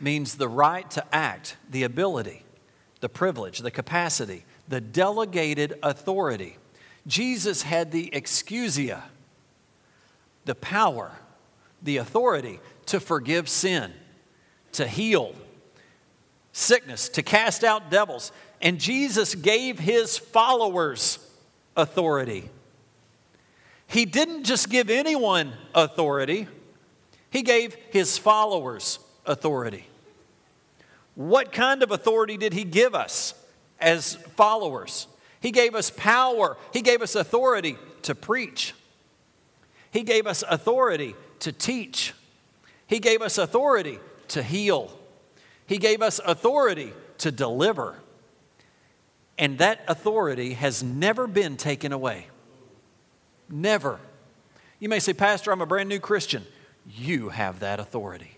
means 0.00 0.34
the 0.34 0.48
right 0.48 0.90
to 0.90 1.04
act, 1.14 1.56
the 1.70 1.84
ability, 1.84 2.44
the 3.00 3.08
privilege, 3.08 3.60
the 3.60 3.70
capacity, 3.70 4.44
the 4.68 4.80
delegated 4.80 5.78
authority. 5.82 6.56
Jesus 7.06 7.62
had 7.62 7.92
the 7.92 8.10
exousia, 8.12 9.02
the 10.44 10.54
power, 10.56 11.12
the 11.82 11.98
authority 11.98 12.60
to 12.86 12.98
forgive 13.00 13.48
sin, 13.48 13.92
to 14.72 14.86
heal 14.86 15.34
sickness, 16.52 17.08
to 17.10 17.22
cast 17.22 17.64
out 17.64 17.90
devils, 17.90 18.32
and 18.60 18.78
Jesus 18.78 19.34
gave 19.34 19.78
his 19.78 20.18
followers 20.18 21.18
authority. 21.76 22.48
He 23.86 24.04
didn't 24.04 24.44
just 24.44 24.68
give 24.68 24.90
anyone 24.90 25.52
authority, 25.74 26.46
he 27.32 27.42
gave 27.42 27.74
his 27.90 28.18
followers 28.18 28.98
authority. 29.24 29.86
What 31.14 31.50
kind 31.50 31.82
of 31.82 31.90
authority 31.90 32.36
did 32.36 32.52
he 32.52 32.62
give 32.62 32.94
us 32.94 33.34
as 33.80 34.14
followers? 34.36 35.08
He 35.40 35.50
gave 35.50 35.74
us 35.74 35.90
power, 35.90 36.56
he 36.72 36.82
gave 36.82 37.02
us 37.02 37.16
authority 37.16 37.76
to 38.02 38.14
preach, 38.14 38.74
he 39.90 40.02
gave 40.02 40.26
us 40.26 40.44
authority 40.48 41.16
to 41.40 41.52
teach, 41.52 42.12
he 42.86 43.00
gave 43.00 43.22
us 43.22 43.38
authority 43.38 43.98
to 44.28 44.42
heal, 44.42 44.96
he 45.66 45.78
gave 45.78 46.02
us 46.02 46.20
authority 46.24 46.92
to 47.18 47.32
deliver. 47.32 47.96
And 49.38 49.58
that 49.58 49.80
authority 49.88 50.52
has 50.52 50.82
never 50.82 51.26
been 51.26 51.56
taken 51.56 51.92
away. 51.92 52.28
Never. 53.48 53.98
You 54.78 54.90
may 54.90 54.98
say, 54.98 55.14
Pastor, 55.14 55.50
I'm 55.50 55.62
a 55.62 55.66
brand 55.66 55.88
new 55.88 55.98
Christian. 55.98 56.44
You 56.88 57.30
have 57.30 57.60
that 57.60 57.80
authority. 57.80 58.36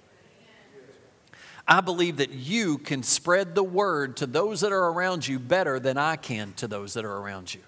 I 1.67 1.81
believe 1.81 2.19
that 2.19 2.31
you 2.31 2.79
can 2.79 3.03
spread 3.03 3.55
the 3.55 3.65
word 3.65 4.19
to 4.19 4.27
those 4.27 4.61
that 4.61 4.73
are 4.73 4.91
around 4.91 5.27
you 5.27 5.39
better 5.39 5.81
than 5.81 5.97
I 5.97 6.17
can 6.17 6.53
to 6.55 6.69
those 6.69 6.95
that 6.95 7.05
are 7.05 7.17
around 7.17 7.55
you. 7.55 7.61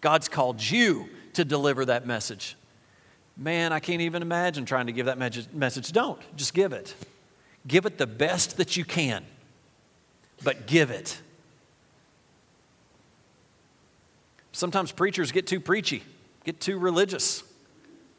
God's 0.00 0.28
called 0.28 0.62
you 0.62 1.08
to 1.32 1.44
deliver 1.44 1.84
that 1.86 2.06
message. 2.06 2.56
Man, 3.36 3.72
I 3.72 3.80
can't 3.80 4.02
even 4.02 4.22
imagine 4.22 4.64
trying 4.64 4.86
to 4.86 4.92
give 4.92 5.06
that 5.06 5.18
message. 5.18 5.92
Don't, 5.92 6.20
just 6.36 6.54
give 6.54 6.72
it. 6.72 6.94
Give 7.66 7.86
it 7.86 7.98
the 7.98 8.06
best 8.06 8.56
that 8.58 8.76
you 8.76 8.84
can, 8.84 9.24
but 10.44 10.66
give 10.66 10.90
it. 10.90 11.20
Sometimes 14.52 14.92
preachers 14.92 15.32
get 15.32 15.46
too 15.46 15.60
preachy, 15.60 16.02
get 16.44 16.60
too 16.60 16.78
religious. 16.78 17.42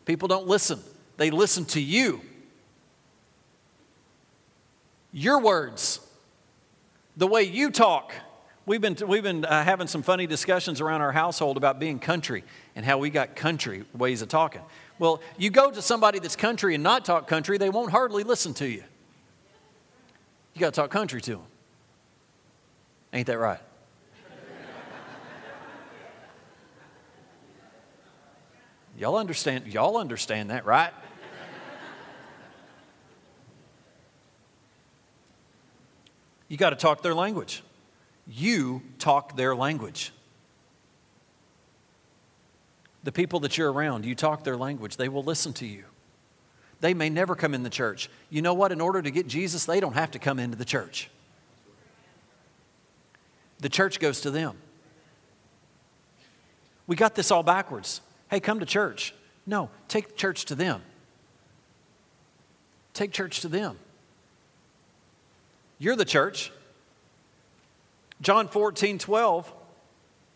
People 0.05 0.27
don't 0.27 0.47
listen, 0.47 0.79
they 1.21 1.29
listen 1.29 1.65
to 1.65 1.79
you. 1.79 2.19
Your 5.13 5.39
words, 5.39 5.99
the 7.15 7.27
way 7.27 7.43
you 7.43 7.69
talk. 7.69 8.11
We've 8.65 8.81
been, 8.81 8.97
we've 9.07 9.21
been 9.21 9.45
uh, 9.45 9.63
having 9.63 9.85
some 9.85 10.01
funny 10.01 10.25
discussions 10.25 10.81
around 10.81 11.01
our 11.01 11.11
household 11.11 11.57
about 11.57 11.79
being 11.79 11.99
country 11.99 12.43
and 12.75 12.83
how 12.83 12.97
we 12.97 13.11
got 13.11 13.35
country 13.35 13.85
ways 13.93 14.23
of 14.23 14.29
talking. 14.29 14.61
Well, 14.97 15.21
you 15.37 15.51
go 15.51 15.69
to 15.69 15.79
somebody 15.79 16.17
that's 16.17 16.35
country 16.35 16.73
and 16.73 16.83
not 16.83 17.05
talk 17.05 17.27
country, 17.27 17.59
they 17.59 17.69
won't 17.69 17.91
hardly 17.91 18.23
listen 18.23 18.55
to 18.55 18.67
you. 18.67 18.83
You 20.55 20.59
got 20.59 20.73
to 20.73 20.81
talk 20.81 20.89
country 20.89 21.21
to 21.21 21.31
them. 21.33 21.43
Ain't 23.13 23.27
that 23.27 23.37
right? 23.37 23.59
Y'all 28.97 29.17
understand, 29.17 29.67
y'all 29.67 29.97
understand 29.97 30.49
that, 30.49 30.65
right? 30.65 30.91
You 36.51 36.57
got 36.57 36.71
to 36.71 36.75
talk 36.75 37.01
their 37.01 37.15
language. 37.15 37.63
You 38.27 38.81
talk 38.99 39.37
their 39.37 39.55
language. 39.55 40.11
The 43.05 43.13
people 43.13 43.39
that 43.39 43.57
you're 43.57 43.71
around, 43.71 44.03
you 44.03 44.15
talk 44.15 44.43
their 44.43 44.57
language, 44.57 44.97
they 44.97 45.07
will 45.07 45.23
listen 45.23 45.53
to 45.53 45.65
you. 45.65 45.85
They 46.81 46.93
may 46.93 47.09
never 47.09 47.37
come 47.37 47.53
in 47.53 47.63
the 47.63 47.69
church. 47.69 48.09
You 48.29 48.41
know 48.41 48.53
what? 48.53 48.73
In 48.73 48.81
order 48.81 49.01
to 49.01 49.09
get 49.11 49.27
Jesus, 49.27 49.63
they 49.63 49.79
don't 49.79 49.93
have 49.93 50.11
to 50.11 50.19
come 50.19 50.39
into 50.39 50.57
the 50.57 50.65
church. 50.65 51.09
The 53.59 53.69
church 53.69 54.01
goes 54.01 54.19
to 54.21 54.29
them. 54.29 54.57
We 56.85 56.97
got 56.97 57.15
this 57.15 57.31
all 57.31 57.43
backwards 57.43 58.01
hey, 58.29 58.41
come 58.41 58.59
to 58.59 58.65
church. 58.65 59.15
No, 59.45 59.69
take 59.87 60.17
church 60.17 60.43
to 60.47 60.55
them. 60.55 60.81
Take 62.93 63.13
church 63.13 63.39
to 63.39 63.47
them. 63.47 63.79
You're 65.81 65.95
the 65.95 66.05
church. 66.05 66.51
John 68.21 68.47
14, 68.47 68.99
12 68.99 69.51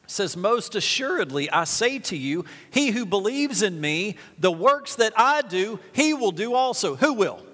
says, 0.08 0.36
Most 0.36 0.74
assuredly, 0.74 1.52
I 1.52 1.66
say 1.66 2.00
to 2.00 2.18
you, 2.18 2.46
he 2.72 2.90
who 2.90 3.06
believes 3.06 3.62
in 3.62 3.80
me, 3.80 4.18
the 4.40 4.52
works 4.52 4.96
that 4.96 5.14
I 5.16 5.44
do, 5.44 5.80
he 5.94 6.16
will 6.16 6.32
do 6.32 6.56
also. 6.56 6.96
Who 6.96 7.14
will? 7.14 7.46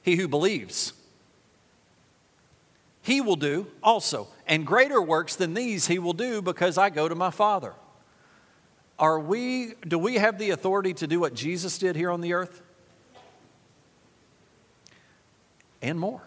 He 0.00 0.16
who 0.16 0.26
believes. 0.26 0.94
He 3.02 3.20
will 3.20 3.36
do 3.36 3.66
also. 3.82 4.28
And 4.46 4.66
greater 4.66 5.02
works 5.02 5.36
than 5.36 5.52
these 5.52 5.88
he 5.88 5.98
will 5.98 6.14
do 6.14 6.40
because 6.40 6.78
I 6.78 6.88
go 6.88 7.06
to 7.06 7.14
my 7.14 7.30
Father. 7.30 7.74
Are 8.98 9.20
we, 9.20 9.74
do 9.86 9.98
we 9.98 10.14
have 10.14 10.38
the 10.38 10.52
authority 10.52 10.94
to 10.94 11.06
do 11.06 11.20
what 11.20 11.34
Jesus 11.34 11.76
did 11.76 11.96
here 11.96 12.10
on 12.10 12.22
the 12.22 12.32
earth? 12.32 12.62
And 15.84 16.00
more. 16.00 16.22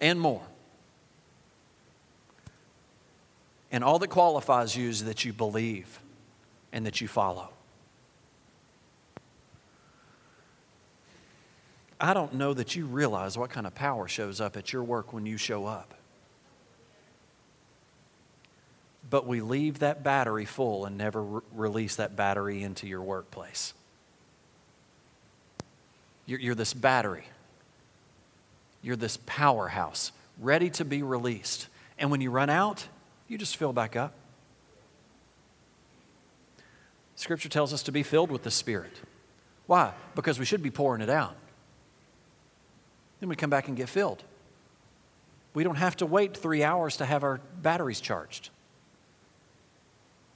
And 0.00 0.20
more. 0.20 0.42
And 3.70 3.84
all 3.84 4.00
that 4.00 4.08
qualifies 4.08 4.76
you 4.76 4.88
is 4.88 5.04
that 5.04 5.24
you 5.24 5.32
believe 5.32 6.00
and 6.72 6.84
that 6.84 7.00
you 7.00 7.06
follow. 7.06 7.50
I 12.00 12.12
don't 12.12 12.34
know 12.34 12.54
that 12.54 12.74
you 12.74 12.86
realize 12.86 13.38
what 13.38 13.50
kind 13.50 13.64
of 13.64 13.76
power 13.76 14.08
shows 14.08 14.40
up 14.40 14.56
at 14.56 14.72
your 14.72 14.82
work 14.82 15.12
when 15.12 15.26
you 15.26 15.36
show 15.36 15.64
up. 15.64 15.94
but 19.10 19.26
we 19.26 19.40
leave 19.40 19.80
that 19.80 20.04
battery 20.04 20.44
full 20.44 20.86
and 20.86 20.96
never 20.96 21.22
re- 21.22 21.40
release 21.52 21.96
that 21.96 22.14
battery 22.14 22.62
into 22.62 22.86
your 22.86 23.02
workplace. 23.02 23.74
You're, 26.30 26.38
you're 26.38 26.54
this 26.54 26.72
battery, 26.72 27.24
you're 28.82 28.94
this 28.94 29.18
powerhouse 29.26 30.12
ready 30.38 30.70
to 30.70 30.84
be 30.84 31.02
released. 31.02 31.66
And 31.98 32.12
when 32.12 32.20
you 32.20 32.30
run 32.30 32.48
out, 32.48 32.86
you 33.26 33.36
just 33.36 33.56
fill 33.56 33.72
back 33.72 33.96
up. 33.96 34.14
Scripture 37.16 37.48
tells 37.48 37.74
us 37.74 37.82
to 37.82 37.90
be 37.90 38.04
filled 38.04 38.30
with 38.30 38.44
the 38.44 38.50
Spirit. 38.52 38.92
Why? 39.66 39.92
Because 40.14 40.38
we 40.38 40.44
should 40.44 40.62
be 40.62 40.70
pouring 40.70 41.02
it 41.02 41.10
out. 41.10 41.34
Then 43.18 43.28
we 43.28 43.34
come 43.34 43.50
back 43.50 43.66
and 43.66 43.76
get 43.76 43.88
filled. 43.88 44.22
We 45.52 45.64
don't 45.64 45.74
have 45.74 45.96
to 45.96 46.06
wait 46.06 46.36
three 46.36 46.62
hours 46.62 46.98
to 46.98 47.06
have 47.06 47.24
our 47.24 47.40
batteries 47.60 48.00
charged. 48.00 48.50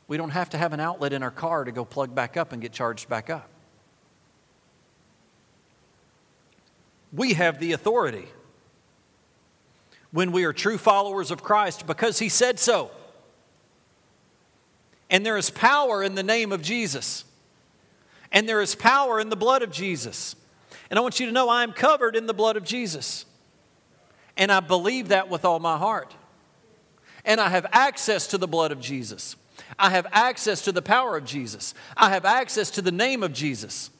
We 0.08 0.16
don't 0.16 0.30
have 0.30 0.50
to 0.50 0.58
have 0.58 0.72
an 0.72 0.80
outlet 0.80 1.12
in 1.12 1.22
our 1.22 1.30
car 1.30 1.62
to 1.62 1.70
go 1.70 1.84
plug 1.84 2.16
back 2.16 2.36
up 2.36 2.50
and 2.50 2.60
get 2.60 2.72
charged 2.72 3.08
back 3.08 3.30
up. 3.30 3.48
We 7.14 7.34
have 7.34 7.60
the 7.60 7.72
authority 7.72 8.26
when 10.10 10.32
we 10.32 10.44
are 10.44 10.52
true 10.52 10.78
followers 10.78 11.30
of 11.30 11.42
Christ 11.42 11.86
because 11.86 12.18
He 12.18 12.28
said 12.28 12.58
so. 12.58 12.90
And 15.10 15.24
there 15.24 15.36
is 15.36 15.50
power 15.50 16.02
in 16.02 16.14
the 16.14 16.22
name 16.22 16.50
of 16.50 16.62
Jesus. 16.62 17.24
And 18.32 18.48
there 18.48 18.60
is 18.60 18.74
power 18.74 19.20
in 19.20 19.28
the 19.28 19.36
blood 19.36 19.62
of 19.62 19.70
Jesus. 19.70 20.34
And 20.90 20.98
I 20.98 21.02
want 21.02 21.20
you 21.20 21.26
to 21.26 21.32
know 21.32 21.48
I 21.48 21.62
am 21.62 21.72
covered 21.72 22.16
in 22.16 22.26
the 22.26 22.34
blood 22.34 22.56
of 22.56 22.64
Jesus. 22.64 23.26
And 24.36 24.50
I 24.50 24.60
believe 24.60 25.08
that 25.08 25.28
with 25.28 25.44
all 25.44 25.60
my 25.60 25.78
heart. 25.78 26.14
And 27.24 27.40
I 27.40 27.48
have 27.48 27.66
access 27.72 28.26
to 28.28 28.38
the 28.38 28.48
blood 28.48 28.72
of 28.72 28.80
Jesus. 28.80 29.36
I 29.78 29.90
have 29.90 30.06
access 30.10 30.62
to 30.62 30.72
the 30.72 30.82
power 30.82 31.16
of 31.16 31.24
Jesus. 31.24 31.74
I 31.96 32.10
have 32.10 32.24
access 32.24 32.70
to 32.72 32.82
the 32.82 32.92
name 32.92 33.22
of 33.22 33.32
Jesus. 33.32 33.90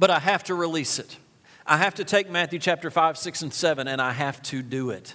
But 0.00 0.10
I 0.10 0.18
have 0.18 0.44
to 0.44 0.54
release 0.54 0.98
it. 0.98 1.18
I 1.66 1.76
have 1.76 1.96
to 1.96 2.04
take 2.04 2.30
Matthew 2.30 2.58
chapter 2.58 2.90
5, 2.90 3.18
6, 3.18 3.42
and 3.42 3.52
7, 3.52 3.86
and 3.86 4.00
I 4.00 4.12
have 4.12 4.40
to 4.44 4.62
do 4.62 4.88
it. 4.88 5.14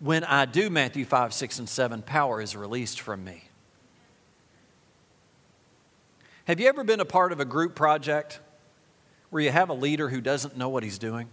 When 0.00 0.24
I 0.24 0.46
do 0.46 0.70
Matthew 0.70 1.04
5, 1.04 1.34
6, 1.34 1.58
and 1.58 1.68
7, 1.68 2.00
power 2.00 2.40
is 2.40 2.56
released 2.56 3.02
from 3.02 3.22
me. 3.22 3.44
Have 6.46 6.58
you 6.58 6.68
ever 6.68 6.84
been 6.84 7.00
a 7.00 7.04
part 7.04 7.30
of 7.30 7.38
a 7.38 7.44
group 7.44 7.74
project 7.74 8.40
where 9.28 9.42
you 9.42 9.50
have 9.50 9.68
a 9.68 9.74
leader 9.74 10.08
who 10.08 10.22
doesn't 10.22 10.56
know 10.56 10.70
what 10.70 10.82
he's 10.82 10.98
doing? 10.98 11.28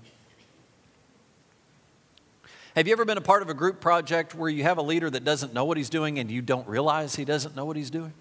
Have 2.75 2.87
you 2.87 2.91
ever 2.91 3.05
been 3.05 3.17
a 3.17 3.21
part 3.21 3.41
of 3.41 3.49
a 3.49 3.53
group 3.53 3.79
project 3.79 4.35
where 4.35 4.49
you 4.49 4.63
have 4.63 4.77
a 4.77 4.81
leader 4.81 5.09
that 5.09 5.23
doesn't 5.23 5.53
know 5.53 5.63
what 5.63 5.77
he's 5.77 5.89
doing 5.89 6.19
and 6.19 6.29
you 6.29 6.41
don't 6.41 6.67
realize 6.67 7.15
he 7.15 7.23
doesn't 7.23 7.55
know 7.55 7.63
what 7.63 7.77
he's 7.77 7.89
doing? 7.89 8.11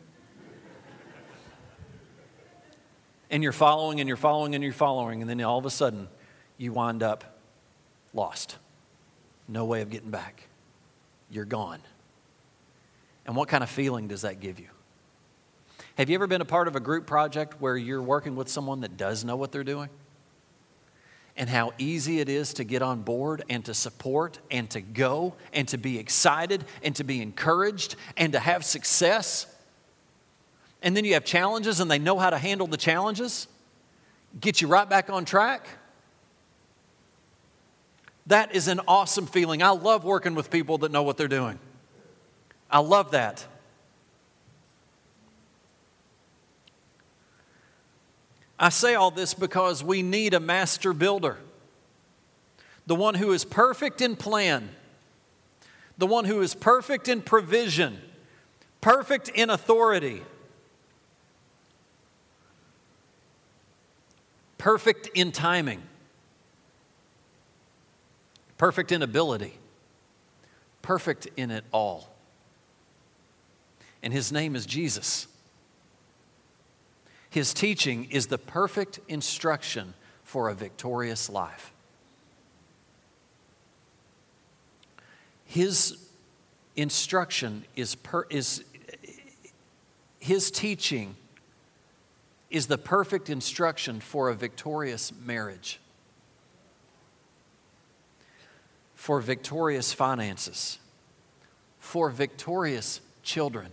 And 3.34 3.42
you're 3.42 3.50
following 3.50 3.98
and 3.98 4.06
you're 4.06 4.16
following 4.16 4.54
and 4.54 4.62
you're 4.62 4.72
following, 4.72 5.20
and 5.20 5.28
then 5.28 5.40
all 5.40 5.58
of 5.58 5.66
a 5.66 5.70
sudden 5.70 6.06
you 6.56 6.72
wind 6.72 7.02
up 7.02 7.36
lost. 8.12 8.58
No 9.48 9.64
way 9.64 9.82
of 9.82 9.90
getting 9.90 10.12
back. 10.12 10.46
You're 11.32 11.44
gone. 11.44 11.80
And 13.26 13.34
what 13.34 13.48
kind 13.48 13.64
of 13.64 13.68
feeling 13.68 14.06
does 14.06 14.22
that 14.22 14.38
give 14.38 14.60
you? 14.60 14.68
Have 15.98 16.10
you 16.10 16.14
ever 16.14 16.28
been 16.28 16.42
a 16.42 16.44
part 16.44 16.68
of 16.68 16.76
a 16.76 16.80
group 16.80 17.06
project 17.06 17.60
where 17.60 17.76
you're 17.76 18.00
working 18.00 18.36
with 18.36 18.48
someone 18.48 18.82
that 18.82 18.96
does 18.96 19.24
know 19.24 19.34
what 19.34 19.50
they're 19.50 19.64
doing? 19.64 19.88
And 21.36 21.50
how 21.50 21.72
easy 21.76 22.20
it 22.20 22.28
is 22.28 22.54
to 22.54 22.62
get 22.62 22.82
on 22.82 23.02
board 23.02 23.42
and 23.50 23.64
to 23.64 23.74
support 23.74 24.38
and 24.48 24.70
to 24.70 24.80
go 24.80 25.34
and 25.52 25.66
to 25.68 25.76
be 25.76 25.98
excited 25.98 26.64
and 26.84 26.94
to 26.94 27.02
be 27.02 27.20
encouraged 27.20 27.96
and 28.16 28.32
to 28.34 28.38
have 28.38 28.64
success? 28.64 29.46
And 30.84 30.94
then 30.94 31.06
you 31.06 31.14
have 31.14 31.24
challenges 31.24 31.80
and 31.80 31.90
they 31.90 31.98
know 31.98 32.18
how 32.18 32.28
to 32.28 32.36
handle 32.36 32.66
the 32.66 32.76
challenges, 32.76 33.48
get 34.38 34.60
you 34.60 34.68
right 34.68 34.88
back 34.88 35.08
on 35.08 35.24
track. 35.24 35.66
That 38.26 38.54
is 38.54 38.68
an 38.68 38.82
awesome 38.86 39.26
feeling. 39.26 39.62
I 39.62 39.70
love 39.70 40.04
working 40.04 40.34
with 40.34 40.50
people 40.50 40.78
that 40.78 40.92
know 40.92 41.02
what 41.02 41.16
they're 41.16 41.26
doing. 41.26 41.58
I 42.70 42.80
love 42.80 43.12
that. 43.12 43.46
I 48.58 48.68
say 48.68 48.94
all 48.94 49.10
this 49.10 49.32
because 49.32 49.82
we 49.82 50.02
need 50.02 50.34
a 50.34 50.40
master 50.40 50.92
builder, 50.92 51.38
the 52.86 52.94
one 52.94 53.14
who 53.14 53.32
is 53.32 53.44
perfect 53.44 54.02
in 54.02 54.16
plan, 54.16 54.68
the 55.96 56.06
one 56.06 56.26
who 56.26 56.42
is 56.42 56.54
perfect 56.54 57.08
in 57.08 57.22
provision, 57.22 58.00
perfect 58.82 59.30
in 59.30 59.48
authority, 59.48 60.22
perfect 64.64 65.10
in 65.12 65.30
timing, 65.30 65.82
perfect 68.56 68.92
in 68.92 69.02
ability, 69.02 69.52
perfect 70.80 71.28
in 71.36 71.50
it 71.50 71.64
all. 71.70 72.08
And 74.02 74.10
his 74.10 74.32
name 74.32 74.56
is 74.56 74.64
Jesus. 74.64 75.26
His 77.28 77.52
teaching 77.52 78.10
is 78.10 78.28
the 78.28 78.38
perfect 78.38 79.00
instruction 79.06 79.92
for 80.22 80.48
a 80.48 80.54
victorious 80.54 81.28
life. 81.28 81.70
His 85.44 85.98
instruction 86.74 87.66
is, 87.76 87.96
per, 87.96 88.24
is 88.30 88.64
his 90.20 90.50
teaching 90.50 91.16
is 92.54 92.68
the 92.68 92.78
perfect 92.78 93.28
instruction 93.28 93.98
for 93.98 94.28
a 94.28 94.34
victorious 94.34 95.12
marriage, 95.24 95.80
for 98.94 99.20
victorious 99.20 99.92
finances, 99.92 100.78
for 101.80 102.10
victorious 102.10 103.00
children, 103.24 103.72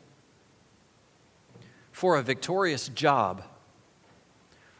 for 1.91 2.17
a 2.17 2.23
victorious 2.23 2.87
job, 2.87 3.43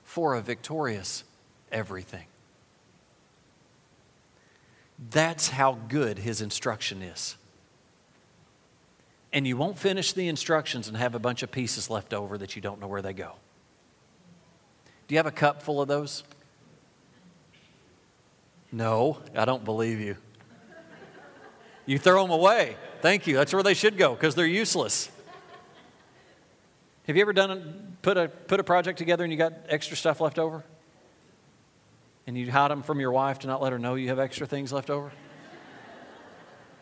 for 0.04 0.34
a 0.34 0.42
victorious 0.42 1.24
everything. 1.72 2.26
That's 5.12 5.50
how 5.50 5.78
good 5.90 6.18
his 6.18 6.42
instruction 6.42 7.04
is. 7.04 7.38
And 9.32 9.46
you 9.46 9.58
won't 9.58 9.78
finish 9.78 10.12
the 10.14 10.28
instructions 10.28 10.88
and 10.88 10.98
have 10.98 11.14
a 11.14 11.20
bunch 11.20 11.44
of 11.44 11.52
pieces 11.52 11.88
left 11.88 12.16
over 12.16 12.40
that 12.40 12.56
you 12.56 12.64
don't 12.64 12.82
know 12.82 12.88
where 12.88 13.04
they 13.04 13.14
go. 13.14 13.36
Do 15.12 15.16
you 15.16 15.20
have 15.20 15.28
a 15.28 15.32
cup 15.32 15.62
full 15.62 15.82
of 15.82 15.90
those? 15.90 16.24
No, 18.72 19.18
I 19.36 19.44
don't 19.44 19.66
believe 19.66 20.00
you. 20.00 20.16
You 21.86 22.00
throw 22.00 22.22
them 22.22 22.32
away. 22.32 22.78
Thank 23.02 23.28
you. 23.28 23.36
That's 23.36 23.52
where 23.52 23.62
they 23.62 23.74
should 23.74 23.98
go 23.98 24.14
because 24.14 24.36
they're 24.36 24.46
useless. 24.46 25.12
Have 27.08 27.18
you 27.18 27.22
ever 27.24 27.34
done 27.34 27.98
put 28.02 28.16
a 28.16 28.30
put 28.30 28.62
a 28.62 28.64
project 28.64 28.98
together 29.00 29.26
and 29.26 29.34
you 29.34 29.38
got 29.38 29.52
extra 29.68 29.98
stuff 29.98 30.22
left 30.22 30.40
over? 30.40 30.64
And 32.26 32.38
you 32.38 32.50
hide 32.50 32.72
them 32.72 32.82
from 32.82 33.02
your 33.02 33.12
wife 33.12 33.40
to 33.40 33.48
not 33.48 33.62
let 33.62 33.74
her 33.74 33.80
know 33.80 33.96
you 33.96 34.08
have 34.08 34.20
extra 34.20 34.48
things 34.48 34.72
left 34.72 34.90
over? 34.90 35.12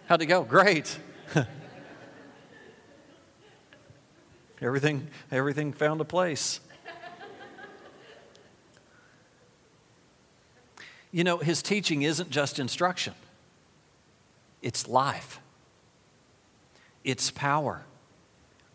How'd 0.06 0.22
it 0.22 0.28
go? 0.28 0.44
Great. 0.44 1.00
everything 4.62 5.08
everything 5.32 5.74
found 5.74 6.00
a 6.00 6.06
place. 6.06 6.60
You 11.12 11.24
know, 11.24 11.38
his 11.38 11.62
teaching 11.62 12.04
isn't 12.04 12.30
just 12.30 12.60
instruction. 12.60 13.14
It's 14.62 14.88
life. 14.88 15.40
It's 17.04 17.32
power. 17.32 17.84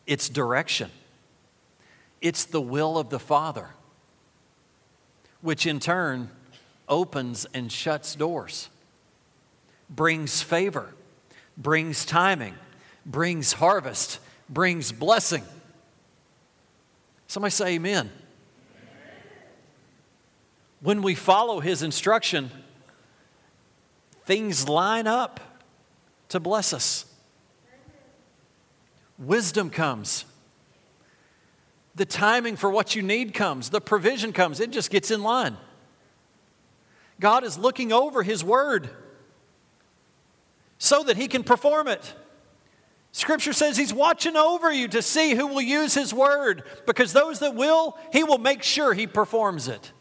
It's 0.06 0.28
direction. 0.28 0.90
It's 2.20 2.44
the 2.44 2.60
will 2.60 2.98
of 2.98 3.10
the 3.10 3.18
Father, 3.18 3.68
which 5.42 5.66
in 5.66 5.78
turn 5.78 6.30
opens 6.88 7.46
and 7.54 7.70
shuts 7.70 8.14
doors, 8.14 8.68
brings 9.88 10.42
favor, 10.42 10.94
brings 11.56 12.04
timing, 12.04 12.54
brings 13.06 13.52
harvest, 13.52 14.18
brings 14.48 14.90
blessing. 14.90 15.44
Somebody 17.26 17.50
say 17.50 17.74
amen. 17.74 18.10
When 20.84 21.02
we 21.02 21.16
follow 21.16 21.58
his 21.58 21.82
instruction, 21.82 22.52
things 24.24 24.68
line 24.68 25.08
up 25.08 25.40
to 26.28 26.38
bless 26.38 26.72
us. 26.72 27.06
Wisdom 29.18 29.70
comes 29.70 30.24
the 31.94 32.04
timing 32.04 32.56
for 32.56 32.70
what 32.70 32.94
you 32.94 33.02
need 33.02 33.34
comes, 33.34 33.70
the 33.70 33.80
provision 33.80 34.32
comes, 34.32 34.60
it 34.60 34.70
just 34.70 34.90
gets 34.90 35.10
in 35.10 35.22
line. 35.22 35.56
God 37.20 37.44
is 37.44 37.56
looking 37.56 37.92
over 37.92 38.22
His 38.22 38.42
word 38.42 38.90
so 40.78 41.04
that 41.04 41.16
He 41.16 41.28
can 41.28 41.44
perform 41.44 41.86
it. 41.86 42.14
Scripture 43.12 43.52
says 43.52 43.76
He's 43.76 43.94
watching 43.94 44.36
over 44.36 44.72
you 44.72 44.88
to 44.88 45.02
see 45.02 45.34
who 45.34 45.46
will 45.46 45.62
use 45.62 45.94
His 45.94 46.12
word 46.12 46.64
because 46.86 47.12
those 47.12 47.38
that 47.38 47.54
will, 47.54 47.96
He 48.12 48.24
will 48.24 48.38
make 48.38 48.62
sure 48.62 48.92
He 48.92 49.06
performs 49.06 49.68
it. 49.68 49.92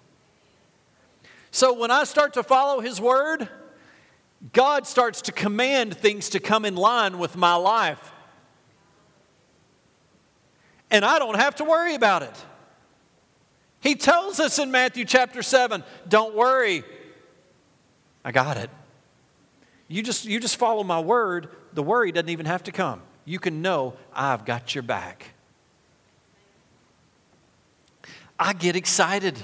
So 1.53 1.71
when 1.71 1.91
I 1.91 2.03
start 2.03 2.33
to 2.33 2.43
follow 2.43 2.81
His 2.81 2.99
word, 2.99 3.47
God 4.51 4.85
starts 4.85 5.21
to 5.21 5.31
command 5.31 5.95
things 5.95 6.29
to 6.29 6.41
come 6.41 6.65
in 6.65 6.75
line 6.75 7.17
with 7.17 7.37
my 7.37 7.55
life 7.55 8.11
and 10.93 11.03
I 11.03 11.17
don't 11.17 11.37
have 11.37 11.55
to 11.55 11.63
worry 11.63 11.95
about 11.95 12.21
it. 12.21 12.45
He 13.81 13.95
tells 13.95 14.39
us 14.39 14.59
in 14.59 14.69
Matthew 14.69 15.05
chapter 15.05 15.41
7 15.41 15.83
don't 16.07 16.35
worry, 16.35 16.83
I 18.23 18.31
got 18.31 18.57
it. 18.57 18.69
You 19.87 20.03
just, 20.03 20.25
you 20.25 20.39
just 20.39 20.57
follow 20.57 20.83
my 20.83 20.99
word, 20.99 21.49
the 21.73 21.83
worry 21.83 22.11
doesn't 22.11 22.29
even 22.29 22.45
have 22.45 22.63
to 22.63 22.71
come. 22.71 23.01
You 23.25 23.39
can 23.39 23.61
know 23.61 23.95
I've 24.13 24.45
got 24.45 24.75
your 24.75 24.83
back. 24.83 25.33
I 28.39 28.53
get 28.53 28.75
excited. 28.75 29.37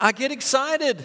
I 0.00 0.12
get 0.12 0.30
excited 0.30 1.02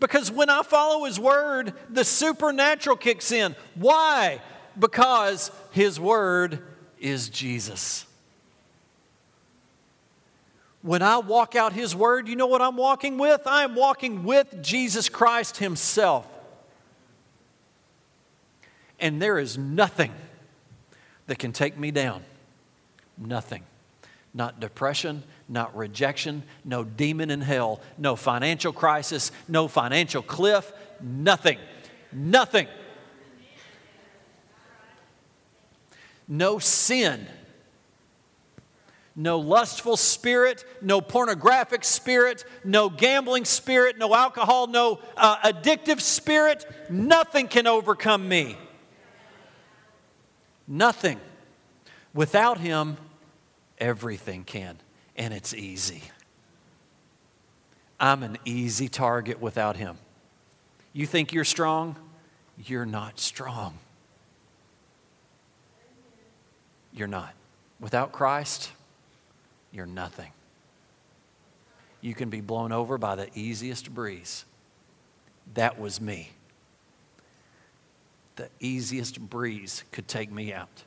because 0.00 0.30
when 0.30 0.50
I 0.50 0.62
follow 0.62 1.04
His 1.04 1.20
Word, 1.20 1.74
the 1.88 2.04
supernatural 2.04 2.96
kicks 2.96 3.30
in. 3.30 3.54
Why? 3.74 4.40
Because 4.78 5.50
His 5.70 6.00
Word 6.00 6.62
is 6.98 7.28
Jesus. 7.28 8.06
When 10.82 11.02
I 11.02 11.18
walk 11.18 11.54
out 11.54 11.72
His 11.72 11.94
Word, 11.94 12.26
you 12.26 12.34
know 12.34 12.46
what 12.48 12.60
I'm 12.60 12.76
walking 12.76 13.18
with? 13.18 13.42
I 13.46 13.64
am 13.64 13.74
walking 13.74 14.24
with 14.24 14.62
Jesus 14.62 15.08
Christ 15.08 15.58
Himself. 15.58 16.26
And 18.98 19.20
there 19.20 19.38
is 19.38 19.58
nothing 19.58 20.12
that 21.26 21.38
can 21.38 21.52
take 21.52 21.78
me 21.78 21.90
down. 21.90 22.22
Nothing. 23.16 23.62
Not 24.34 24.60
depression, 24.60 25.24
not 25.48 25.76
rejection, 25.76 26.42
no 26.64 26.84
demon 26.84 27.30
in 27.30 27.42
hell, 27.42 27.80
no 27.98 28.16
financial 28.16 28.72
crisis, 28.72 29.30
no 29.46 29.68
financial 29.68 30.22
cliff, 30.22 30.72
nothing. 31.02 31.58
Nothing. 32.12 32.66
No 36.26 36.58
sin. 36.58 37.26
No 39.14 39.38
lustful 39.38 39.98
spirit, 39.98 40.64
no 40.80 41.02
pornographic 41.02 41.84
spirit, 41.84 42.46
no 42.64 42.88
gambling 42.88 43.44
spirit, 43.44 43.98
no 43.98 44.14
alcohol, 44.14 44.66
no 44.66 45.00
uh, 45.18 45.36
addictive 45.52 46.00
spirit. 46.00 46.64
Nothing 46.88 47.48
can 47.48 47.66
overcome 47.66 48.26
me. 48.26 48.56
Nothing. 50.66 51.20
Without 52.14 52.56
Him, 52.56 52.96
everything 53.82 54.44
can 54.44 54.78
and 55.16 55.34
it's 55.34 55.52
easy. 55.52 56.02
I'm 58.00 58.22
an 58.22 58.38
easy 58.44 58.88
target 58.88 59.40
without 59.40 59.76
him. 59.76 59.98
You 60.92 61.04
think 61.04 61.32
you're 61.32 61.44
strong? 61.44 61.96
You're 62.64 62.86
not 62.86 63.18
strong. 63.18 63.78
You're 66.92 67.08
not. 67.08 67.34
Without 67.80 68.12
Christ, 68.12 68.70
you're 69.72 69.86
nothing. 69.86 70.30
You 72.00 72.14
can 72.14 72.30
be 72.30 72.40
blown 72.40 72.72
over 72.72 72.98
by 72.98 73.16
the 73.16 73.28
easiest 73.34 73.92
breeze. 73.92 74.44
That 75.54 75.78
was 75.78 76.00
me. 76.00 76.30
The 78.36 78.48
easiest 78.60 79.20
breeze 79.20 79.84
could 79.92 80.08
take 80.08 80.30
me 80.30 80.52
out. 80.52 80.84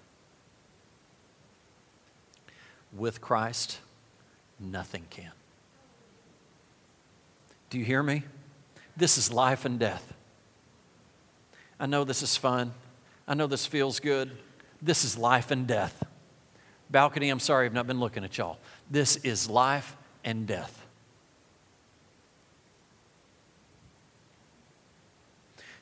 With 2.95 3.21
Christ, 3.21 3.79
Nothing 4.59 5.05
can. 5.09 5.31
Do 7.69 7.77
you 7.77 7.85
hear 7.85 8.01
me? 8.01 8.23
This 8.95 9.17
is 9.17 9.31
life 9.31 9.65
and 9.65 9.77
death. 9.77 10.13
I 11.79 11.87
know 11.87 12.03
this 12.05 12.23
is 12.23 12.37
fun. 12.37 12.73
I 13.27 13.33
know 13.33 13.47
this 13.47 13.65
feels 13.65 13.99
good. 13.99 14.31
This 14.81 15.03
is 15.03 15.17
life 15.17 15.51
and 15.51 15.67
death. 15.67 16.03
Balcony, 16.89 17.29
I'm 17.29 17.39
sorry, 17.39 17.65
I've 17.65 17.73
not 17.73 17.87
been 17.87 17.99
looking 17.99 18.23
at 18.23 18.37
y'all. 18.37 18.59
This 18.89 19.17
is 19.17 19.49
life 19.49 19.97
and 20.23 20.47
death. 20.47 20.85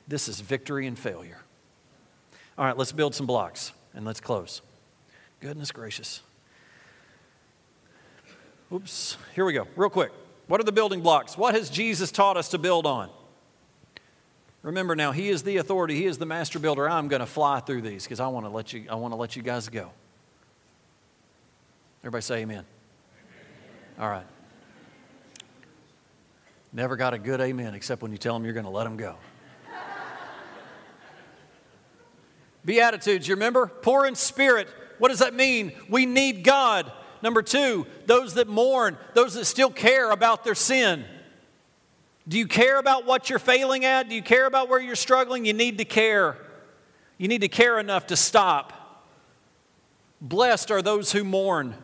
This 0.08 0.26
is 0.26 0.40
victory 0.40 0.86
and 0.86 0.98
failure. 0.98 1.38
All 2.58 2.64
right, 2.64 2.76
let's 2.76 2.92
build 2.92 3.14
some 3.14 3.26
blocks 3.26 3.72
and 3.94 4.04
let's 4.04 4.20
close. 4.20 4.62
Goodness 5.40 5.70
gracious. 5.70 6.22
Oops, 8.74 9.16
here 9.36 9.44
we 9.44 9.52
go, 9.52 9.68
real 9.76 9.88
quick. 9.88 10.10
What 10.48 10.60
are 10.60 10.64
the 10.64 10.72
building 10.72 11.00
blocks? 11.00 11.38
What 11.38 11.54
has 11.54 11.70
Jesus 11.70 12.10
taught 12.10 12.36
us 12.36 12.48
to 12.48 12.58
build 12.58 12.86
on? 12.86 13.08
Remember 14.62 14.96
now, 14.96 15.12
He 15.12 15.28
is 15.28 15.44
the 15.44 15.58
authority, 15.58 15.94
He 15.94 16.06
is 16.06 16.18
the 16.18 16.26
master 16.26 16.58
builder. 16.58 16.88
I'm 16.88 17.06
going 17.06 17.20
to 17.20 17.26
fly 17.26 17.60
through 17.60 17.82
these 17.82 18.02
because 18.02 18.18
I 18.18 18.26
want 18.26 18.46
to 18.46 18.50
let 18.50 18.72
you, 18.72 18.86
I 18.90 18.96
want 18.96 19.12
to 19.12 19.16
let 19.16 19.36
you 19.36 19.42
guys 19.42 19.68
go. 19.68 19.92
Everybody 22.00 22.22
say 22.22 22.34
amen. 22.40 22.56
amen. 22.58 22.64
All 24.00 24.10
right. 24.10 24.26
Never 26.72 26.96
got 26.96 27.14
a 27.14 27.18
good 27.18 27.40
amen 27.40 27.74
except 27.74 28.02
when 28.02 28.10
you 28.10 28.18
tell 28.18 28.34
them 28.34 28.44
you're 28.44 28.54
going 28.54 28.64
to 28.64 28.70
let 28.70 28.84
them 28.84 28.96
go. 28.96 29.16
Beatitudes, 32.64 33.28
you 33.28 33.36
remember? 33.36 33.66
Poor 33.66 34.06
in 34.06 34.16
spirit. 34.16 34.68
What 34.98 35.10
does 35.10 35.20
that 35.20 35.34
mean? 35.34 35.72
We 35.88 36.06
need 36.06 36.42
God. 36.42 36.90
Number 37.24 37.40
two, 37.40 37.86
those 38.04 38.34
that 38.34 38.48
mourn, 38.48 38.98
those 39.14 39.32
that 39.32 39.46
still 39.46 39.70
care 39.70 40.10
about 40.10 40.44
their 40.44 40.54
sin. 40.54 41.06
Do 42.28 42.36
you 42.36 42.46
care 42.46 42.78
about 42.78 43.06
what 43.06 43.30
you're 43.30 43.38
failing 43.38 43.86
at? 43.86 44.10
Do 44.10 44.14
you 44.14 44.20
care 44.20 44.44
about 44.44 44.68
where 44.68 44.78
you're 44.78 44.94
struggling? 44.94 45.46
You 45.46 45.54
need 45.54 45.78
to 45.78 45.86
care. 45.86 46.36
You 47.16 47.28
need 47.28 47.40
to 47.40 47.48
care 47.48 47.78
enough 47.78 48.08
to 48.08 48.16
stop. 48.16 49.06
Blessed 50.20 50.70
are 50.70 50.82
those 50.82 51.12
who 51.12 51.24
mourn. 51.24 51.74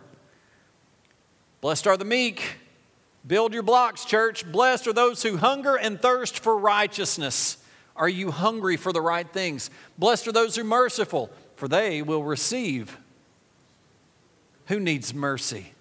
Blessed 1.63 1.87
are 1.87 1.97
the 1.97 2.05
meek. 2.05 2.59
Build 3.27 3.55
your 3.55 3.63
blocks, 3.63 4.05
church. 4.05 4.45
Blessed 4.53 4.89
are 4.89 4.93
those 4.93 5.23
who 5.23 5.39
hunger 5.39 5.75
and 5.75 5.99
thirst 5.99 6.41
for 6.41 6.59
righteousness. 6.59 7.57
Are 7.97 8.11
you 8.11 8.31
hungry 8.31 8.77
for 8.77 8.93
the 8.93 9.01
right 9.01 9.31
things? 9.33 9.71
Blessed 9.97 10.29
are 10.29 10.33
those 10.33 10.57
who 10.57 10.61
are 10.61 10.65
merciful, 10.65 11.31
for 11.57 11.67
they 11.67 12.03
will 12.03 12.25
receive 12.25 12.99
who 14.71 14.79
needs 14.79 15.13
mercy? 15.13 15.73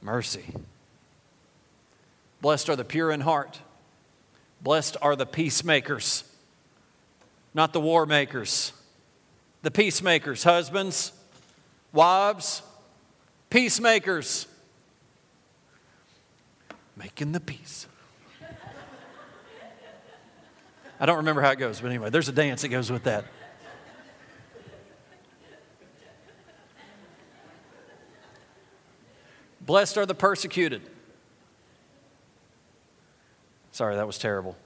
Mercy. 0.00 0.46
Blessed 2.40 2.70
are 2.70 2.76
the 2.76 2.86
pure 2.86 3.12
in 3.12 3.20
heart. 3.20 3.60
Blessed 4.62 4.96
are 5.02 5.14
the 5.14 5.26
peacemakers, 5.26 6.24
not 7.52 7.74
the 7.74 7.80
war 7.80 8.06
makers. 8.06 8.72
The 9.60 9.70
peacemakers, 9.70 10.42
husbands, 10.42 11.12
wives, 11.92 12.62
peacemakers, 13.50 14.46
making 16.96 17.32
the 17.32 17.40
peace. 17.40 17.86
I 20.98 21.04
don't 21.04 21.18
remember 21.18 21.42
how 21.42 21.50
it 21.50 21.58
goes, 21.58 21.82
but 21.82 21.88
anyway, 21.88 22.08
there's 22.08 22.30
a 22.30 22.32
dance 22.32 22.62
that 22.62 22.68
goes 22.68 22.90
with 22.90 23.04
that. 23.04 23.26
Blessed 29.70 29.98
are 29.98 30.04
the 30.04 30.16
persecuted. 30.16 30.82
Sorry, 33.70 33.94
that 33.94 34.04
was 34.04 34.18
terrible. 34.18 34.56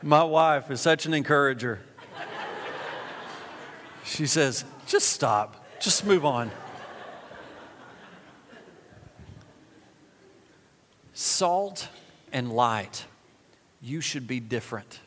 My 0.00 0.24
wife 0.24 0.70
is 0.70 0.80
such 0.80 1.04
an 1.04 1.12
encourager. 1.12 1.80
She 4.06 4.26
says, 4.26 4.64
just 4.86 5.10
stop, 5.10 5.62
just 5.80 6.06
move 6.06 6.24
on. 6.24 6.50
Salt 11.12 11.86
and 12.32 12.50
light, 12.50 13.04
you 13.82 14.00
should 14.00 14.26
be 14.26 14.40
different. 14.40 15.00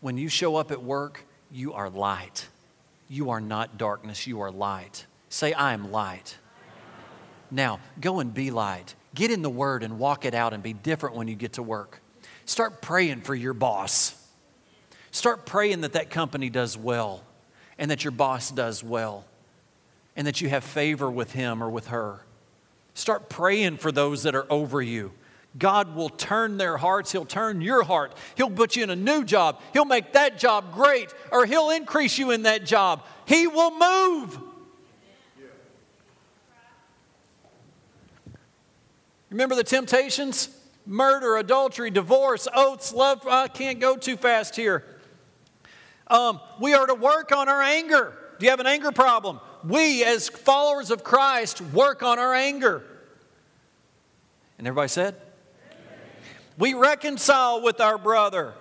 When 0.00 0.16
you 0.16 0.30
show 0.30 0.56
up 0.56 0.70
at 0.70 0.82
work, 0.82 1.26
you 1.52 1.74
are 1.74 1.90
light. 1.90 2.48
You 3.08 3.30
are 3.30 3.40
not 3.40 3.76
darkness, 3.76 4.26
you 4.26 4.40
are 4.40 4.50
light. 4.50 5.06
Say, 5.28 5.52
I 5.52 5.74
am 5.74 5.92
light. 5.92 6.38
Now, 7.50 7.80
go 8.00 8.20
and 8.20 8.32
be 8.32 8.50
light. 8.50 8.94
Get 9.14 9.30
in 9.30 9.42
the 9.42 9.50
Word 9.50 9.82
and 9.82 9.98
walk 9.98 10.24
it 10.24 10.34
out 10.34 10.54
and 10.54 10.62
be 10.62 10.72
different 10.72 11.14
when 11.14 11.28
you 11.28 11.34
get 11.34 11.54
to 11.54 11.62
work. 11.62 12.00
Start 12.46 12.80
praying 12.80 13.20
for 13.20 13.34
your 13.34 13.52
boss. 13.52 14.18
Start 15.10 15.44
praying 15.44 15.82
that 15.82 15.92
that 15.92 16.08
company 16.08 16.48
does 16.48 16.76
well 16.76 17.22
and 17.78 17.90
that 17.90 18.04
your 18.04 18.12
boss 18.12 18.50
does 18.50 18.82
well 18.82 19.26
and 20.16 20.26
that 20.26 20.40
you 20.40 20.48
have 20.48 20.64
favor 20.64 21.10
with 21.10 21.32
him 21.32 21.62
or 21.62 21.68
with 21.68 21.88
her. 21.88 22.20
Start 22.94 23.28
praying 23.28 23.76
for 23.76 23.92
those 23.92 24.22
that 24.22 24.34
are 24.34 24.46
over 24.50 24.80
you. 24.80 25.12
God 25.58 25.94
will 25.94 26.08
turn 26.08 26.56
their 26.56 26.76
hearts. 26.76 27.12
He'll 27.12 27.24
turn 27.24 27.60
your 27.60 27.82
heart. 27.82 28.14
He'll 28.36 28.50
put 28.50 28.74
you 28.74 28.84
in 28.84 28.90
a 28.90 28.96
new 28.96 29.24
job. 29.24 29.60
He'll 29.72 29.84
make 29.84 30.14
that 30.14 30.38
job 30.38 30.72
great, 30.72 31.12
or 31.30 31.44
He'll 31.44 31.70
increase 31.70 32.18
you 32.18 32.30
in 32.30 32.42
that 32.42 32.64
job. 32.64 33.04
He 33.26 33.46
will 33.46 33.70
move. 33.70 34.38
Remember 39.30 39.54
the 39.54 39.64
temptations? 39.64 40.48
Murder, 40.84 41.36
adultery, 41.36 41.90
divorce, 41.90 42.48
oaths, 42.54 42.92
love. 42.92 43.26
I 43.26 43.48
can't 43.48 43.78
go 43.78 43.96
too 43.96 44.16
fast 44.16 44.56
here. 44.56 44.84
Um, 46.06 46.40
we 46.60 46.74
are 46.74 46.86
to 46.86 46.94
work 46.94 47.32
on 47.32 47.48
our 47.48 47.62
anger. 47.62 48.18
Do 48.38 48.44
you 48.44 48.50
have 48.50 48.60
an 48.60 48.66
anger 48.66 48.92
problem? 48.92 49.40
We, 49.64 50.04
as 50.04 50.28
followers 50.28 50.90
of 50.90 51.04
Christ, 51.04 51.60
work 51.60 52.02
on 52.02 52.18
our 52.18 52.34
anger. 52.34 52.82
And 54.58 54.66
everybody 54.66 54.88
said? 54.88 55.16
We 56.58 56.74
reconcile 56.74 57.62
with 57.62 57.80
our 57.80 57.98
brother. 57.98 58.54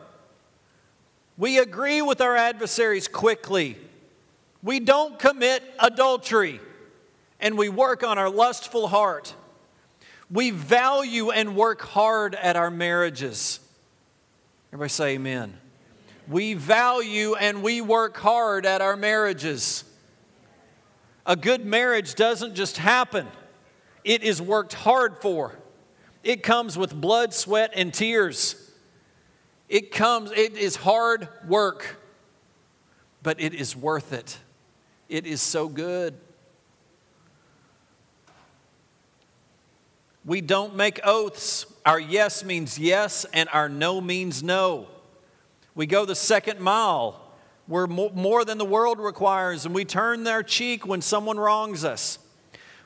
We 1.37 1.57
agree 1.57 2.01
with 2.01 2.21
our 2.21 2.35
adversaries 2.35 3.07
quickly. 3.07 3.77
We 4.63 4.79
don't 4.79 5.17
commit 5.17 5.63
adultery. 5.79 6.59
And 7.39 7.57
we 7.57 7.69
work 7.69 8.03
on 8.03 8.17
our 8.17 8.29
lustful 8.29 8.87
heart. 8.87 9.33
We 10.29 10.51
value 10.51 11.31
and 11.31 11.55
work 11.55 11.81
hard 11.81 12.35
at 12.35 12.55
our 12.55 12.71
marriages. 12.71 13.59
Everybody 14.71 14.89
say 14.89 15.09
amen. 15.15 15.57
We 16.27 16.53
value 16.53 17.35
and 17.35 17.61
we 17.61 17.81
work 17.81 18.15
hard 18.15 18.65
at 18.65 18.81
our 18.81 18.95
marriages. 18.95 19.83
A 21.25 21.35
good 21.35 21.65
marriage 21.65 22.15
doesn't 22.15 22.55
just 22.55 22.77
happen, 22.77 23.27
it 24.03 24.23
is 24.23 24.41
worked 24.41 24.73
hard 24.73 25.17
for. 25.17 25.55
It 26.23 26.43
comes 26.43 26.77
with 26.77 26.93
blood, 26.93 27.33
sweat, 27.33 27.71
and 27.75 27.93
tears. 27.93 28.71
It 29.69 29.91
comes, 29.91 30.31
it 30.31 30.57
is 30.57 30.75
hard 30.75 31.27
work, 31.47 31.97
but 33.23 33.39
it 33.39 33.53
is 33.53 33.75
worth 33.75 34.13
it. 34.13 34.37
It 35.09 35.25
is 35.25 35.41
so 35.41 35.67
good. 35.67 36.15
We 40.23 40.41
don't 40.41 40.75
make 40.75 40.99
oaths. 41.03 41.65
Our 41.85 41.99
yes 41.99 42.43
means 42.43 42.77
yes, 42.77 43.25
and 43.33 43.49
our 43.51 43.67
no 43.67 43.99
means 43.99 44.43
no. 44.43 44.87
We 45.73 45.87
go 45.87 46.05
the 46.05 46.15
second 46.15 46.59
mile. 46.59 47.19
We're 47.67 47.87
more 47.87 48.45
than 48.45 48.57
the 48.57 48.65
world 48.65 48.99
requires, 48.99 49.65
and 49.65 49.73
we 49.73 49.85
turn 49.85 50.27
our 50.27 50.43
cheek 50.43 50.85
when 50.85 51.01
someone 51.01 51.39
wrongs 51.39 51.85
us. 51.85 52.19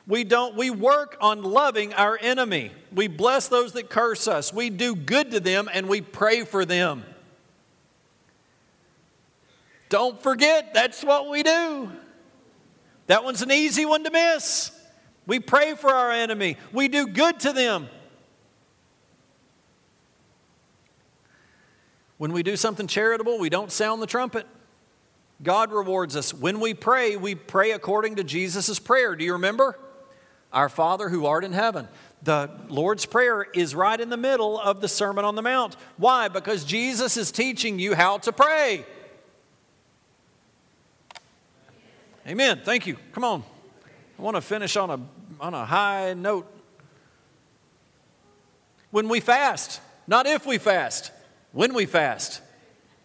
We 0.06 0.22
don't 0.22 0.56
we 0.56 0.70
work 0.70 1.16
on 1.20 1.42
loving 1.42 1.92
our 1.94 2.16
enemy. 2.20 2.70
We 2.92 3.08
bless 3.08 3.48
those 3.48 3.72
that 3.72 3.90
curse 3.90 4.28
us. 4.28 4.52
We 4.52 4.70
do 4.70 4.94
good 4.94 5.32
to 5.32 5.40
them 5.40 5.68
and 5.72 5.88
we 5.88 6.00
pray 6.00 6.44
for 6.44 6.64
them. 6.64 7.04
Don't 9.88 10.20
forget 10.22 10.74
that's 10.74 11.02
what 11.02 11.28
we 11.28 11.42
do. 11.42 11.90
That 13.08 13.24
one's 13.24 13.42
an 13.42 13.50
easy 13.50 13.84
one 13.84 14.04
to 14.04 14.10
miss. 14.10 14.70
We 15.26 15.40
pray 15.40 15.74
for 15.74 15.92
our 15.92 16.12
enemy. 16.12 16.56
We 16.72 16.88
do 16.88 17.08
good 17.08 17.40
to 17.40 17.52
them. 17.52 17.88
When 22.18 22.32
we 22.32 22.42
do 22.42 22.56
something 22.56 22.86
charitable, 22.86 23.38
we 23.38 23.50
don't 23.50 23.70
sound 23.70 24.00
the 24.00 24.06
trumpet. 24.06 24.46
God 25.42 25.70
rewards 25.70 26.16
us. 26.16 26.32
When 26.32 26.60
we 26.60 26.72
pray, 26.72 27.16
we 27.16 27.34
pray 27.34 27.72
according 27.72 28.16
to 28.16 28.24
Jesus' 28.24 28.78
prayer. 28.78 29.14
Do 29.14 29.24
you 29.24 29.34
remember? 29.34 29.76
Our 30.52 30.68
Father 30.68 31.08
who 31.08 31.26
art 31.26 31.44
in 31.44 31.52
heaven. 31.52 31.88
The 32.22 32.50
Lord's 32.68 33.06
Prayer 33.06 33.42
is 33.42 33.74
right 33.74 34.00
in 34.00 34.08
the 34.08 34.16
middle 34.16 34.58
of 34.58 34.80
the 34.80 34.88
Sermon 34.88 35.24
on 35.24 35.34
the 35.34 35.42
Mount. 35.42 35.76
Why? 35.96 36.28
Because 36.28 36.64
Jesus 36.64 37.16
is 37.16 37.30
teaching 37.30 37.78
you 37.78 37.94
how 37.94 38.18
to 38.18 38.32
pray. 38.32 38.84
Amen. 42.26 42.62
Thank 42.64 42.86
you. 42.86 42.96
Come 43.12 43.22
on. 43.22 43.44
I 44.18 44.22
want 44.22 44.36
to 44.36 44.40
finish 44.40 44.76
on 44.76 44.90
a, 44.90 45.00
on 45.40 45.54
a 45.54 45.64
high 45.64 46.14
note. 46.14 46.50
When 48.90 49.08
we 49.08 49.20
fast, 49.20 49.80
not 50.06 50.26
if 50.26 50.46
we 50.46 50.58
fast, 50.58 51.12
when 51.52 51.74
we 51.74 51.86
fast, 51.86 52.40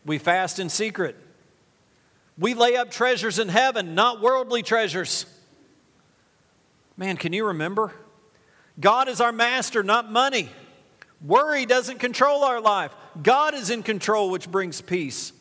we 0.05 0.17
fast 0.17 0.57
in 0.57 0.69
secret. 0.69 1.15
We 2.37 2.53
lay 2.53 2.75
up 2.77 2.89
treasures 2.89 3.37
in 3.39 3.49
heaven, 3.49 3.93
not 3.93 4.21
worldly 4.21 4.63
treasures. 4.63 5.25
Man, 7.01 7.17
can 7.17 7.33
you 7.33 7.47
remember? 7.47 7.91
God 8.79 9.09
is 9.09 9.21
our 9.21 9.31
master, 9.31 9.81
not 9.81 10.11
money. 10.11 10.49
Worry 11.19 11.65
doesn't 11.65 11.97
control 11.97 12.43
our 12.43 12.61
life. 12.61 12.93
God 13.23 13.55
is 13.55 13.71
in 13.71 13.81
control, 13.81 14.29
which 14.29 14.51
brings 14.51 14.81
peace. 14.81 15.33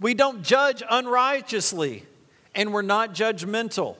We 0.00 0.14
don't 0.14 0.42
judge 0.42 0.82
unrighteously, 0.88 2.06
and 2.54 2.72
we're 2.72 2.80
not 2.80 3.12
judgmental. 3.12 3.96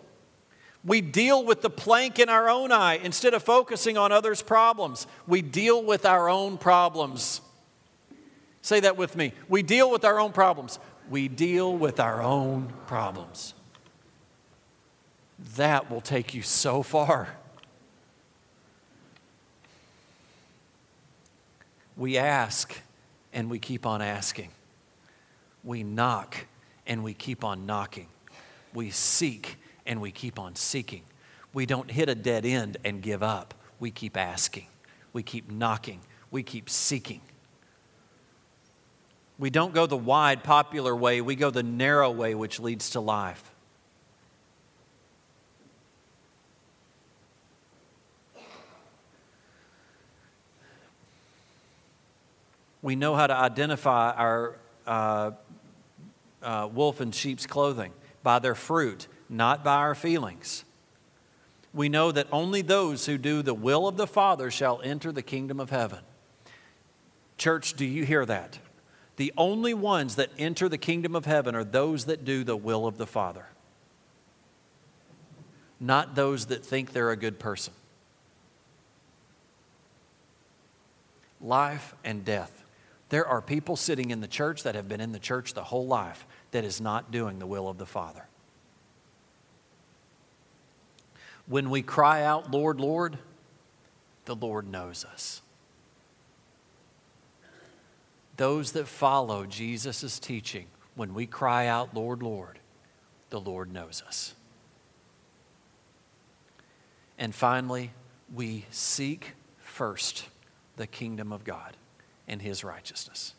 We 0.82 1.02
deal 1.02 1.44
with 1.44 1.60
the 1.60 1.68
plank 1.68 2.18
in 2.18 2.30
our 2.30 2.48
own 2.48 2.72
eye 2.72 2.94
instead 2.94 3.34
of 3.34 3.42
focusing 3.42 3.98
on 3.98 4.10
others' 4.10 4.40
problems. 4.40 5.06
We 5.26 5.42
deal 5.42 5.84
with 5.84 6.06
our 6.06 6.30
own 6.30 6.56
problems. 6.56 7.42
Say 8.62 8.80
that 8.80 8.96
with 8.96 9.14
me. 9.14 9.34
We 9.46 9.62
deal 9.62 9.90
with 9.90 10.06
our 10.06 10.18
own 10.18 10.32
problems. 10.32 10.78
We 11.10 11.28
deal 11.28 11.76
with 11.76 12.00
our 12.00 12.22
own 12.22 12.72
problems. 12.86 13.52
That 15.56 15.90
will 15.90 16.00
take 16.00 16.34
you 16.34 16.42
so 16.42 16.82
far. 16.82 17.28
We 21.96 22.16
ask 22.16 22.80
and 23.32 23.50
we 23.50 23.58
keep 23.58 23.86
on 23.86 24.02
asking. 24.02 24.50
We 25.64 25.82
knock 25.82 26.46
and 26.86 27.04
we 27.04 27.14
keep 27.14 27.44
on 27.44 27.66
knocking. 27.66 28.08
We 28.72 28.90
seek 28.90 29.56
and 29.86 30.00
we 30.00 30.10
keep 30.10 30.38
on 30.38 30.54
seeking. 30.56 31.02
We 31.52 31.66
don't 31.66 31.90
hit 31.90 32.08
a 32.08 32.14
dead 32.14 32.44
end 32.44 32.76
and 32.84 33.02
give 33.02 33.22
up. 33.22 33.54
We 33.80 33.90
keep 33.90 34.16
asking. 34.16 34.66
We 35.12 35.22
keep 35.22 35.50
knocking. 35.50 36.00
We 36.30 36.42
keep 36.42 36.68
seeking. 36.68 37.20
We 39.38 39.50
don't 39.50 39.72
go 39.72 39.86
the 39.86 39.96
wide, 39.96 40.42
popular 40.42 40.94
way, 40.94 41.20
we 41.20 41.36
go 41.36 41.50
the 41.50 41.62
narrow 41.62 42.10
way, 42.10 42.34
which 42.34 42.58
leads 42.58 42.90
to 42.90 43.00
life. 43.00 43.52
We 52.82 52.96
know 52.96 53.14
how 53.14 53.26
to 53.26 53.34
identify 53.34 54.12
our 54.12 54.56
uh, 54.86 55.32
uh, 56.42 56.68
wolf 56.72 57.00
in 57.00 57.10
sheep's 57.10 57.46
clothing 57.46 57.92
by 58.22 58.38
their 58.38 58.54
fruit, 58.54 59.08
not 59.28 59.64
by 59.64 59.76
our 59.76 59.94
feelings. 59.94 60.64
We 61.74 61.88
know 61.88 62.12
that 62.12 62.26
only 62.32 62.62
those 62.62 63.06
who 63.06 63.18
do 63.18 63.42
the 63.42 63.54
will 63.54 63.86
of 63.86 63.96
the 63.96 64.06
Father 64.06 64.50
shall 64.50 64.80
enter 64.82 65.12
the 65.12 65.22
kingdom 65.22 65.60
of 65.60 65.70
heaven. 65.70 66.00
Church, 67.36 67.74
do 67.74 67.84
you 67.84 68.04
hear 68.04 68.24
that? 68.26 68.58
The 69.16 69.32
only 69.36 69.74
ones 69.74 70.16
that 70.16 70.30
enter 70.38 70.68
the 70.68 70.78
kingdom 70.78 71.14
of 71.14 71.24
heaven 71.24 71.54
are 71.54 71.64
those 71.64 72.06
that 72.06 72.24
do 72.24 72.44
the 72.44 72.56
will 72.56 72.86
of 72.86 72.98
the 72.98 73.06
Father, 73.06 73.46
not 75.80 76.14
those 76.14 76.46
that 76.46 76.64
think 76.64 76.92
they're 76.92 77.10
a 77.10 77.16
good 77.16 77.38
person. 77.38 77.74
Life 81.40 81.94
and 82.04 82.24
death. 82.24 82.64
There 83.08 83.26
are 83.26 83.40
people 83.40 83.76
sitting 83.76 84.10
in 84.10 84.20
the 84.20 84.28
church 84.28 84.64
that 84.64 84.74
have 84.74 84.88
been 84.88 85.00
in 85.00 85.12
the 85.12 85.18
church 85.18 85.54
the 85.54 85.64
whole 85.64 85.86
life 85.86 86.26
that 86.50 86.64
is 86.64 86.80
not 86.80 87.10
doing 87.10 87.38
the 87.38 87.46
will 87.46 87.68
of 87.68 87.78
the 87.78 87.86
Father. 87.86 88.26
When 91.46 91.70
we 91.70 91.82
cry 91.82 92.22
out, 92.22 92.50
Lord, 92.50 92.80
Lord, 92.80 93.18
the 94.26 94.36
Lord 94.36 94.68
knows 94.68 95.04
us 95.04 95.40
those 98.38 98.72
that 98.72 98.86
follow 98.86 99.44
Jesus' 99.44 100.18
teaching, 100.18 100.66
when 100.94 101.12
we 101.12 101.26
cry 101.26 101.66
out, 101.66 101.92
Lord, 101.92 102.22
Lord, 102.22 102.60
the 103.30 103.40
Lord 103.40 103.70
knows 103.70 104.02
us. 104.06 104.34
And 107.18 107.34
finally, 107.34 107.90
we 108.32 108.64
seek 108.70 109.32
first 109.58 110.28
the 110.76 110.86
kingdom 110.86 111.32
of 111.32 111.42
God 111.42 111.76
and 112.28 112.40
his 112.40 112.62
righteousness. 112.62 113.34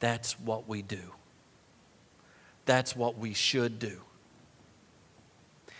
That's 0.00 0.38
what 0.40 0.68
we 0.68 0.82
do. 0.82 1.12
That's 2.64 2.96
what 2.96 3.16
we 3.16 3.32
should 3.32 3.78
do. 3.78 4.00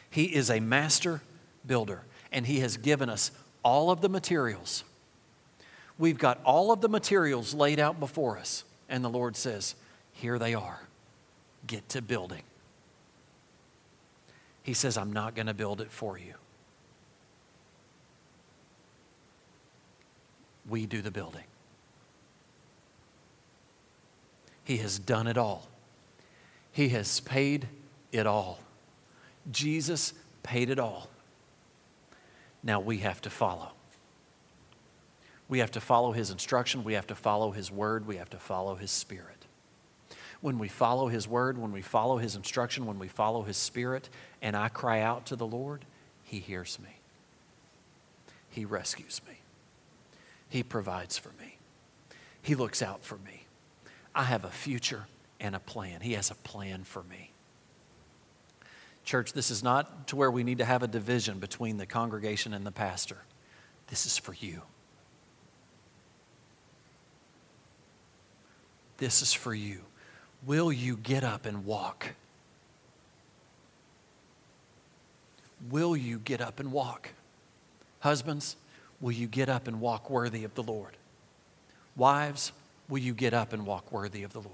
He 0.09 0.25
is 0.25 0.51
a 0.51 0.61
master 0.61 1.21
builder, 1.67 2.03
and 2.31 2.47
he 2.47 2.61
has 2.61 2.77
given 2.77 3.11
us 3.11 3.33
all 3.65 3.91
of 3.91 4.01
the 4.01 4.09
materials 4.09 4.85
We've 5.99 6.19
got 6.19 6.41
all 6.45 6.73
of 6.73 6.81
the 6.81 6.89
materials 6.89 7.55
laid 7.55 7.81
out 7.81 7.99
before 7.99 8.39
us, 8.39 8.65
and 8.89 9.03
the 9.03 9.09
Lord 9.09 9.37
says, 9.37 9.75
Here 10.13 10.39
they 10.39 10.55
are. 10.55 10.81
Get 11.67 11.89
to 11.91 12.03
building. 12.03 12.43
He 14.63 14.75
says, 14.75 14.99
I'm 14.99 15.13
not 15.13 15.35
going 15.35 15.47
to 15.47 15.55
build 15.55 15.81
it 15.81 15.91
for 15.91 16.19
you. 16.19 16.35
We 20.69 20.87
do 20.87 21.03
the 21.03 21.11
building. 21.11 21.45
He 24.65 24.79
has 24.79 24.99
done 24.99 25.27
it 25.27 25.39
all. 25.39 25.69
He 26.73 26.89
has 26.91 27.21
paid 27.21 27.69
it 28.13 28.27
all. 28.27 28.59
Jesus 29.51 30.13
paid 30.43 30.71
it 30.71 30.79
all. 30.79 31.09
Now 32.63 32.81
we 32.81 32.99
have 32.99 33.21
to 33.23 33.31
follow. 33.31 33.71
We 35.49 35.61
have 35.61 35.71
to 35.73 35.81
follow 35.81 36.11
his 36.11 36.31
instruction. 36.31 36.83
We 36.83 36.95
have 36.95 37.07
to 37.07 37.15
follow 37.15 37.53
his 37.53 37.71
word. 37.71 38.07
We 38.07 38.17
have 38.17 38.31
to 38.31 38.39
follow 38.39 38.75
his 38.75 38.91
spirit. 38.91 39.47
When 40.41 40.59
we 40.59 40.69
follow 40.69 41.09
His 41.09 41.27
word, 41.27 41.59
when 41.59 41.73
we 41.73 41.83
follow 41.83 42.19
His 42.19 42.37
instruction, 42.37 42.87
when 42.87 42.99
we 42.99 43.09
follow 43.09 43.43
His 43.43 43.57
Spirit, 43.57 44.09
and 44.43 44.55
I 44.57 44.69
cry 44.69 45.01
out 45.01 45.27
to 45.27 45.37
the 45.37 45.47
Lord, 45.47 45.85
He 46.23 46.39
hears 46.39 46.79
me. 46.79 47.01
He 48.51 48.65
rescues 48.65 49.21
me. 49.27 49.41
He 50.49 50.63
provides 50.63 51.19
for 51.19 51.31
me. 51.41 51.59
He 52.43 52.55
looks 52.55 52.83
out 52.83 53.05
for 53.05 53.19
me. 53.19 53.47
I 54.15 54.25
have 54.25 54.45
a 54.45 54.51
future 54.51 55.07
and 55.41 55.55
a 55.55 55.61
plan. 55.61 56.01
He 56.01 56.13
has 56.15 56.31
a 56.31 56.35
plan 56.35 56.85
for 56.85 57.03
me. 57.03 57.33
Church, 59.05 59.33
this 59.33 59.51
is 59.51 59.63
not 59.63 60.09
to 60.09 60.17
where 60.17 60.31
we 60.31 60.43
need 60.43 60.59
to 60.59 60.65
have 60.65 60.83
a 60.83 60.89
division 60.89 61.39
between 61.39 61.77
the 61.77 61.87
congregation 61.87 62.53
and 62.53 62.67
the 62.67 62.73
pastor. 62.73 63.19
This 63.89 64.07
is 64.07 64.19
for 64.19 64.35
you. 64.35 64.63
This 68.99 69.23
is 69.23 69.33
for 69.33 69.55
you. 69.55 69.83
Will 70.45 70.73
you 70.73 70.97
get 70.97 71.23
up 71.23 71.47
and 71.47 71.65
walk? 71.65 72.15
Will 75.71 75.97
you 75.97 76.19
get 76.19 76.41
up 76.41 76.61
and 76.61 76.73
walk? 76.73 77.11
Husbands, 78.01 78.57
will 79.01 79.13
you 79.13 79.27
get 79.27 79.49
up 79.49 79.69
and 79.69 79.81
walk 79.81 80.11
worthy 80.11 80.45
of 80.45 80.55
the 80.55 80.63
Lord? 80.63 80.97
Wives, 81.97 82.53
will 82.89 82.99
you 82.99 83.15
get 83.15 83.35
up 83.35 83.53
and 83.53 83.67
walk 83.67 83.93
worthy 83.93 84.23
of 84.23 84.33
the 84.33 84.41
Lord? 84.41 84.53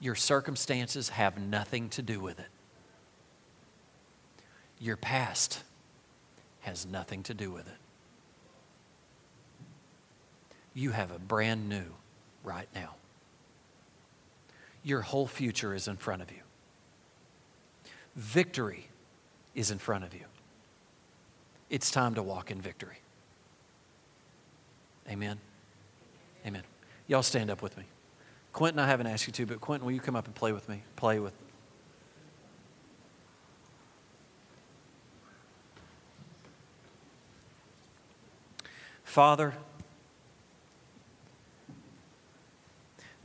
Your 0.00 0.14
circumstances 0.14 1.10
have 1.10 1.38
nothing 1.38 1.88
to 1.90 2.02
do 2.02 2.20
with 2.20 2.40
it. 2.40 2.48
Your 4.80 4.96
past 4.96 5.62
has 6.62 6.86
nothing 6.86 7.22
to 7.24 7.34
do 7.34 7.50
with 7.50 7.66
it. 7.66 7.76
You 10.74 10.90
have 10.90 11.12
a 11.12 11.18
brand 11.18 11.68
new 11.68 11.84
right 12.42 12.68
now. 12.74 12.94
Your 14.82 15.02
whole 15.02 15.26
future 15.26 15.74
is 15.74 15.86
in 15.86 15.96
front 15.96 16.22
of 16.22 16.30
you. 16.32 16.38
Victory 18.16 18.88
is 19.54 19.70
in 19.70 19.78
front 19.78 20.02
of 20.02 20.14
you. 20.14 20.24
It's 21.72 21.90
time 21.90 22.14
to 22.16 22.22
walk 22.22 22.50
in 22.50 22.60
victory. 22.60 22.98
Amen. 25.08 25.38
Amen. 26.46 26.64
Y'all 27.06 27.22
stand 27.22 27.50
up 27.50 27.62
with 27.62 27.78
me. 27.78 27.84
Quentin, 28.52 28.78
I 28.78 28.86
haven't 28.86 29.06
asked 29.06 29.26
you 29.26 29.32
to, 29.32 29.46
but 29.46 29.62
Quentin, 29.62 29.86
will 29.86 29.94
you 29.94 30.00
come 30.00 30.14
up 30.14 30.26
and 30.26 30.34
play 30.34 30.52
with 30.52 30.68
me? 30.68 30.82
Play 30.96 31.18
with. 31.18 31.32
Father, 39.02 39.54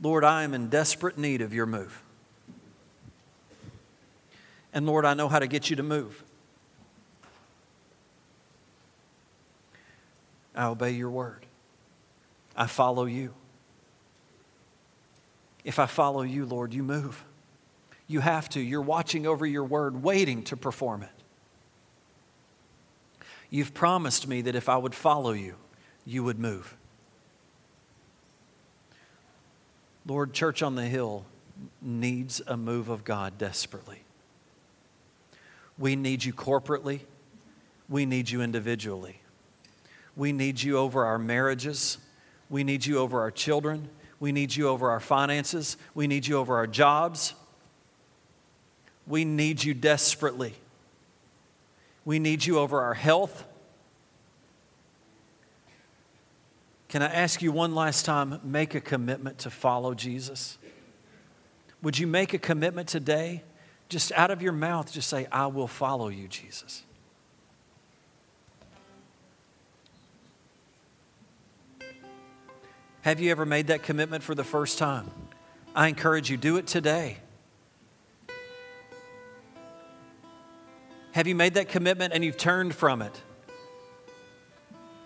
Lord, 0.00 0.24
I 0.24 0.44
am 0.44 0.54
in 0.54 0.70
desperate 0.70 1.18
need 1.18 1.42
of 1.42 1.52
your 1.52 1.66
move. 1.66 2.02
And 4.72 4.86
Lord, 4.86 5.04
I 5.04 5.12
know 5.12 5.28
how 5.28 5.38
to 5.38 5.46
get 5.46 5.68
you 5.68 5.76
to 5.76 5.82
move. 5.82 6.24
I 10.58 10.64
obey 10.64 10.90
your 10.90 11.10
word. 11.10 11.46
I 12.56 12.66
follow 12.66 13.04
you. 13.04 13.32
If 15.64 15.78
I 15.78 15.86
follow 15.86 16.22
you, 16.22 16.44
Lord, 16.44 16.74
you 16.74 16.82
move. 16.82 17.24
You 18.08 18.18
have 18.20 18.48
to. 18.50 18.60
You're 18.60 18.82
watching 18.82 19.24
over 19.24 19.46
your 19.46 19.62
word, 19.62 20.02
waiting 20.02 20.42
to 20.44 20.56
perform 20.56 21.04
it. 21.04 21.10
You've 23.50 23.72
promised 23.72 24.26
me 24.26 24.42
that 24.42 24.56
if 24.56 24.68
I 24.68 24.76
would 24.76 24.96
follow 24.96 25.30
you, 25.30 25.54
you 26.04 26.24
would 26.24 26.40
move. 26.40 26.76
Lord, 30.06 30.32
Church 30.32 30.60
on 30.60 30.74
the 30.74 30.86
Hill 30.86 31.24
needs 31.80 32.42
a 32.48 32.56
move 32.56 32.88
of 32.88 33.04
God 33.04 33.38
desperately. 33.38 34.02
We 35.78 35.94
need 35.94 36.24
you 36.24 36.32
corporately, 36.32 37.00
we 37.88 38.06
need 38.06 38.28
you 38.28 38.42
individually. 38.42 39.20
We 40.18 40.32
need 40.32 40.60
you 40.60 40.78
over 40.78 41.06
our 41.06 41.18
marriages. 41.18 41.96
We 42.50 42.64
need 42.64 42.84
you 42.84 42.98
over 42.98 43.20
our 43.20 43.30
children. 43.30 43.88
We 44.18 44.32
need 44.32 44.54
you 44.54 44.68
over 44.68 44.90
our 44.90 44.98
finances. 44.98 45.76
We 45.94 46.08
need 46.08 46.26
you 46.26 46.38
over 46.38 46.56
our 46.56 46.66
jobs. 46.66 47.34
We 49.06 49.24
need 49.24 49.62
you 49.62 49.74
desperately. 49.74 50.54
We 52.04 52.18
need 52.18 52.44
you 52.44 52.58
over 52.58 52.82
our 52.82 52.94
health. 52.94 53.44
Can 56.88 57.02
I 57.02 57.06
ask 57.06 57.40
you 57.40 57.52
one 57.52 57.76
last 57.76 58.04
time 58.04 58.40
make 58.42 58.74
a 58.74 58.80
commitment 58.80 59.38
to 59.40 59.50
follow 59.50 59.94
Jesus? 59.94 60.58
Would 61.80 61.96
you 61.96 62.08
make 62.08 62.34
a 62.34 62.38
commitment 62.38 62.88
today? 62.88 63.44
Just 63.88 64.10
out 64.12 64.32
of 64.32 64.42
your 64.42 64.52
mouth, 64.52 64.92
just 64.92 65.08
say, 65.08 65.28
I 65.30 65.46
will 65.46 65.68
follow 65.68 66.08
you, 66.08 66.26
Jesus. 66.26 66.82
Have 73.08 73.20
you 73.20 73.30
ever 73.30 73.46
made 73.46 73.68
that 73.68 73.82
commitment 73.82 74.22
for 74.22 74.34
the 74.34 74.44
first 74.44 74.76
time? 74.76 75.10
I 75.74 75.88
encourage 75.88 76.28
you, 76.28 76.36
do 76.36 76.58
it 76.58 76.66
today. 76.66 77.16
Have 81.12 81.26
you 81.26 81.34
made 81.34 81.54
that 81.54 81.70
commitment 81.70 82.12
and 82.12 82.22
you've 82.22 82.36
turned 82.36 82.74
from 82.74 83.00
it? 83.00 83.18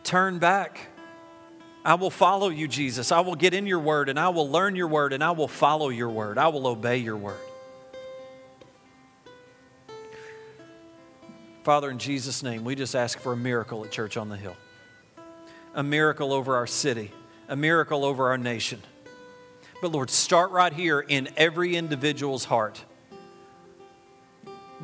Turn 0.03 0.41
back. 0.41 0.89
I 1.85 1.95
will 1.95 2.11
follow 2.11 2.49
you, 2.49 2.67
Jesus. 2.67 3.13
I 3.13 3.21
will 3.21 3.37
get 3.37 3.55
in 3.55 3.69
your 3.69 3.79
word 3.79 4.09
and 4.09 4.19
I 4.19 4.31
will 4.31 4.51
learn 4.51 4.75
your 4.75 4.89
word 4.89 5.13
and 5.13 5.23
I 5.23 5.31
will 5.31 5.47
follow 5.47 5.89
your 5.89 6.11
word. 6.11 6.39
I 6.39 6.49
will 6.49 6.67
obey 6.67 6.97
your 6.97 7.17
word. 7.17 7.39
Father, 11.63 11.89
in 11.89 12.01
Jesus' 12.01 12.43
name, 12.43 12.65
we 12.65 12.75
just 12.75 12.97
ask 12.97 13.21
for 13.21 13.33
a 13.33 13.37
miracle 13.37 13.85
at 13.85 13.93
Church 13.93 14.17
on 14.17 14.29
the 14.29 14.37
Hill, 14.37 14.57
a 15.77 15.85
miracle 15.85 16.33
over 16.33 16.57
our 16.57 16.67
city 16.67 17.13
a 17.53 17.57
miracle 17.57 18.03
over 18.03 18.29
our 18.29 18.39
nation. 18.39 18.81
But 19.83 19.93
Lord, 19.93 20.09
start 20.09 20.53
right 20.53 20.73
here 20.73 21.01
in 21.01 21.29
every 21.37 21.77
individual's 21.77 22.47
heart. 22.47 22.83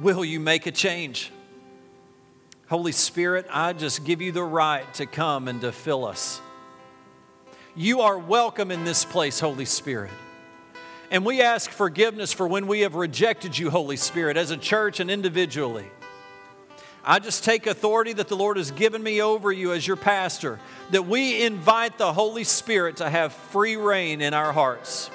Will 0.02 0.22
you 0.22 0.38
make 0.38 0.66
a 0.66 0.70
change? 0.70 1.32
Holy 2.68 2.92
Spirit, 2.92 3.46
I 3.50 3.72
just 3.72 4.04
give 4.04 4.20
you 4.20 4.32
the 4.32 4.44
right 4.44 4.84
to 4.94 5.06
come 5.06 5.48
and 5.48 5.62
to 5.62 5.72
fill 5.72 6.04
us. 6.04 6.42
You 7.74 8.02
are 8.02 8.18
welcome 8.18 8.70
in 8.70 8.84
this 8.84 9.02
place, 9.02 9.40
Holy 9.40 9.64
Spirit. 9.64 10.10
And 11.10 11.24
we 11.24 11.40
ask 11.40 11.70
forgiveness 11.70 12.34
for 12.34 12.46
when 12.46 12.66
we 12.66 12.80
have 12.80 12.96
rejected 12.96 13.56
you, 13.56 13.70
Holy 13.70 13.96
Spirit, 13.96 14.36
as 14.36 14.50
a 14.50 14.58
church 14.58 15.00
and 15.00 15.10
individually. 15.10 15.86
I 17.04 17.18
just 17.18 17.44
take 17.44 17.66
authority 17.66 18.12
that 18.14 18.28
the 18.28 18.36
Lord 18.36 18.56
has 18.56 18.70
given 18.70 19.02
me 19.02 19.22
over 19.22 19.50
you 19.52 19.72
as 19.72 19.86
your 19.86 19.96
pastor, 19.96 20.58
that 20.90 21.06
we 21.06 21.42
invite 21.42 21.96
the 21.98 22.12
Holy 22.12 22.44
Spirit 22.44 22.96
to 22.98 23.08
have 23.08 23.32
free 23.32 23.76
reign 23.76 24.20
in 24.20 24.34
our 24.34 24.52
hearts, 24.52 25.10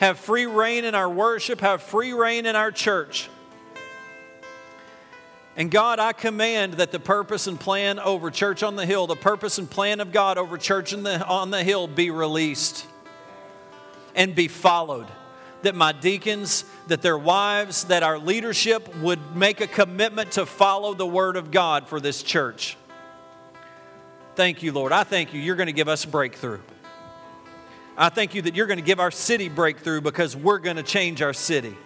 have 0.00 0.18
free 0.18 0.46
reign 0.46 0.84
in 0.84 0.94
our 0.94 1.08
worship, 1.08 1.60
have 1.60 1.82
free 1.82 2.12
reign 2.12 2.46
in 2.46 2.54
our 2.54 2.70
church. 2.70 3.28
And 5.56 5.70
God, 5.70 5.98
I 5.98 6.12
command 6.12 6.74
that 6.74 6.92
the 6.92 7.00
purpose 7.00 7.46
and 7.46 7.58
plan 7.58 7.98
over 7.98 8.30
Church 8.30 8.62
on 8.62 8.76
the 8.76 8.86
Hill, 8.86 9.06
the 9.06 9.16
purpose 9.16 9.58
and 9.58 9.68
plan 9.68 10.00
of 10.00 10.12
God 10.12 10.38
over 10.38 10.56
Church 10.56 10.92
the, 10.92 11.26
on 11.26 11.50
the 11.50 11.62
Hill 11.64 11.86
be 11.86 12.10
released 12.10 12.86
and 14.14 14.34
be 14.34 14.48
followed 14.48 15.06
that 15.62 15.74
my 15.74 15.92
deacons, 15.92 16.64
that 16.88 17.02
their 17.02 17.18
wives, 17.18 17.84
that 17.84 18.02
our 18.02 18.18
leadership 18.18 18.94
would 18.96 19.36
make 19.36 19.60
a 19.60 19.66
commitment 19.66 20.32
to 20.32 20.46
follow 20.46 20.94
the 20.94 21.06
Word 21.06 21.36
of 21.36 21.50
God 21.50 21.86
for 21.88 22.00
this 22.00 22.22
church. 22.22 22.76
Thank 24.36 24.62
you, 24.62 24.72
Lord. 24.72 24.92
I 24.92 25.04
thank 25.04 25.34
you. 25.34 25.40
You're 25.40 25.56
going 25.56 25.66
to 25.66 25.72
give 25.72 25.88
us 25.88 26.04
breakthrough. 26.04 26.60
I 27.96 28.08
thank 28.08 28.34
you 28.34 28.42
that 28.42 28.54
you're 28.54 28.66
going 28.66 28.78
to 28.78 28.84
give 28.84 29.00
our 29.00 29.10
city 29.10 29.48
breakthrough 29.48 30.00
because 30.00 30.34
we're 30.34 30.58
going 30.58 30.76
to 30.76 30.82
change 30.82 31.20
our 31.20 31.34
city. 31.34 31.76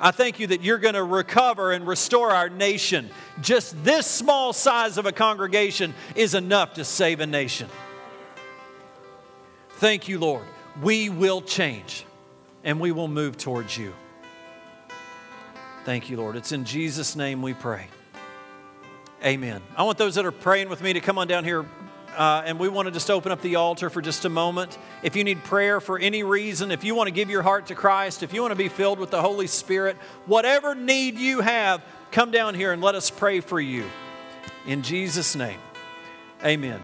I 0.00 0.10
thank 0.10 0.40
you 0.40 0.48
that 0.48 0.62
you're 0.62 0.78
going 0.78 0.94
to 0.94 1.04
recover 1.04 1.72
and 1.72 1.86
restore 1.86 2.30
our 2.30 2.48
nation. 2.48 3.10
Just 3.40 3.84
this 3.84 4.06
small 4.06 4.52
size 4.52 4.98
of 4.98 5.06
a 5.06 5.12
congregation 5.12 5.94
is 6.16 6.34
enough 6.34 6.74
to 6.74 6.84
save 6.84 7.20
a 7.20 7.26
nation. 7.26 7.68
Thank 9.74 10.08
you, 10.08 10.18
Lord. 10.18 10.46
We 10.80 11.08
will 11.08 11.42
change 11.42 12.06
and 12.64 12.80
we 12.80 12.92
will 12.92 13.08
move 13.08 13.36
towards 13.36 13.76
you. 13.76 13.92
Thank 15.84 16.10
you, 16.10 16.16
Lord. 16.16 16.36
It's 16.36 16.52
in 16.52 16.64
Jesus' 16.64 17.16
name 17.16 17.42
we 17.42 17.54
pray. 17.54 17.88
Amen. 19.24 19.62
I 19.76 19.82
want 19.82 19.98
those 19.98 20.16
that 20.16 20.26
are 20.26 20.32
praying 20.32 20.68
with 20.68 20.82
me 20.82 20.92
to 20.92 21.00
come 21.00 21.18
on 21.18 21.26
down 21.26 21.44
here. 21.44 21.64
Uh, 22.16 22.42
and 22.44 22.58
we 22.58 22.68
want 22.68 22.86
to 22.86 22.92
just 22.92 23.10
open 23.10 23.32
up 23.32 23.40
the 23.40 23.56
altar 23.56 23.88
for 23.88 24.02
just 24.02 24.24
a 24.26 24.28
moment. 24.28 24.76
If 25.02 25.16
you 25.16 25.24
need 25.24 25.42
prayer 25.44 25.80
for 25.80 25.98
any 25.98 26.22
reason, 26.22 26.70
if 26.70 26.84
you 26.84 26.94
want 26.94 27.08
to 27.08 27.12
give 27.12 27.30
your 27.30 27.42
heart 27.42 27.66
to 27.66 27.74
Christ, 27.74 28.22
if 28.22 28.34
you 28.34 28.42
want 28.42 28.52
to 28.52 28.56
be 28.56 28.68
filled 28.68 28.98
with 28.98 29.10
the 29.10 29.22
Holy 29.22 29.46
Spirit, 29.46 29.96
whatever 30.26 30.74
need 30.74 31.16
you 31.16 31.40
have, 31.40 31.82
come 32.10 32.30
down 32.30 32.54
here 32.54 32.72
and 32.72 32.82
let 32.82 32.94
us 32.94 33.10
pray 33.10 33.40
for 33.40 33.58
you. 33.58 33.84
In 34.66 34.82
Jesus' 34.82 35.34
name, 35.34 35.58
amen. 36.44 36.82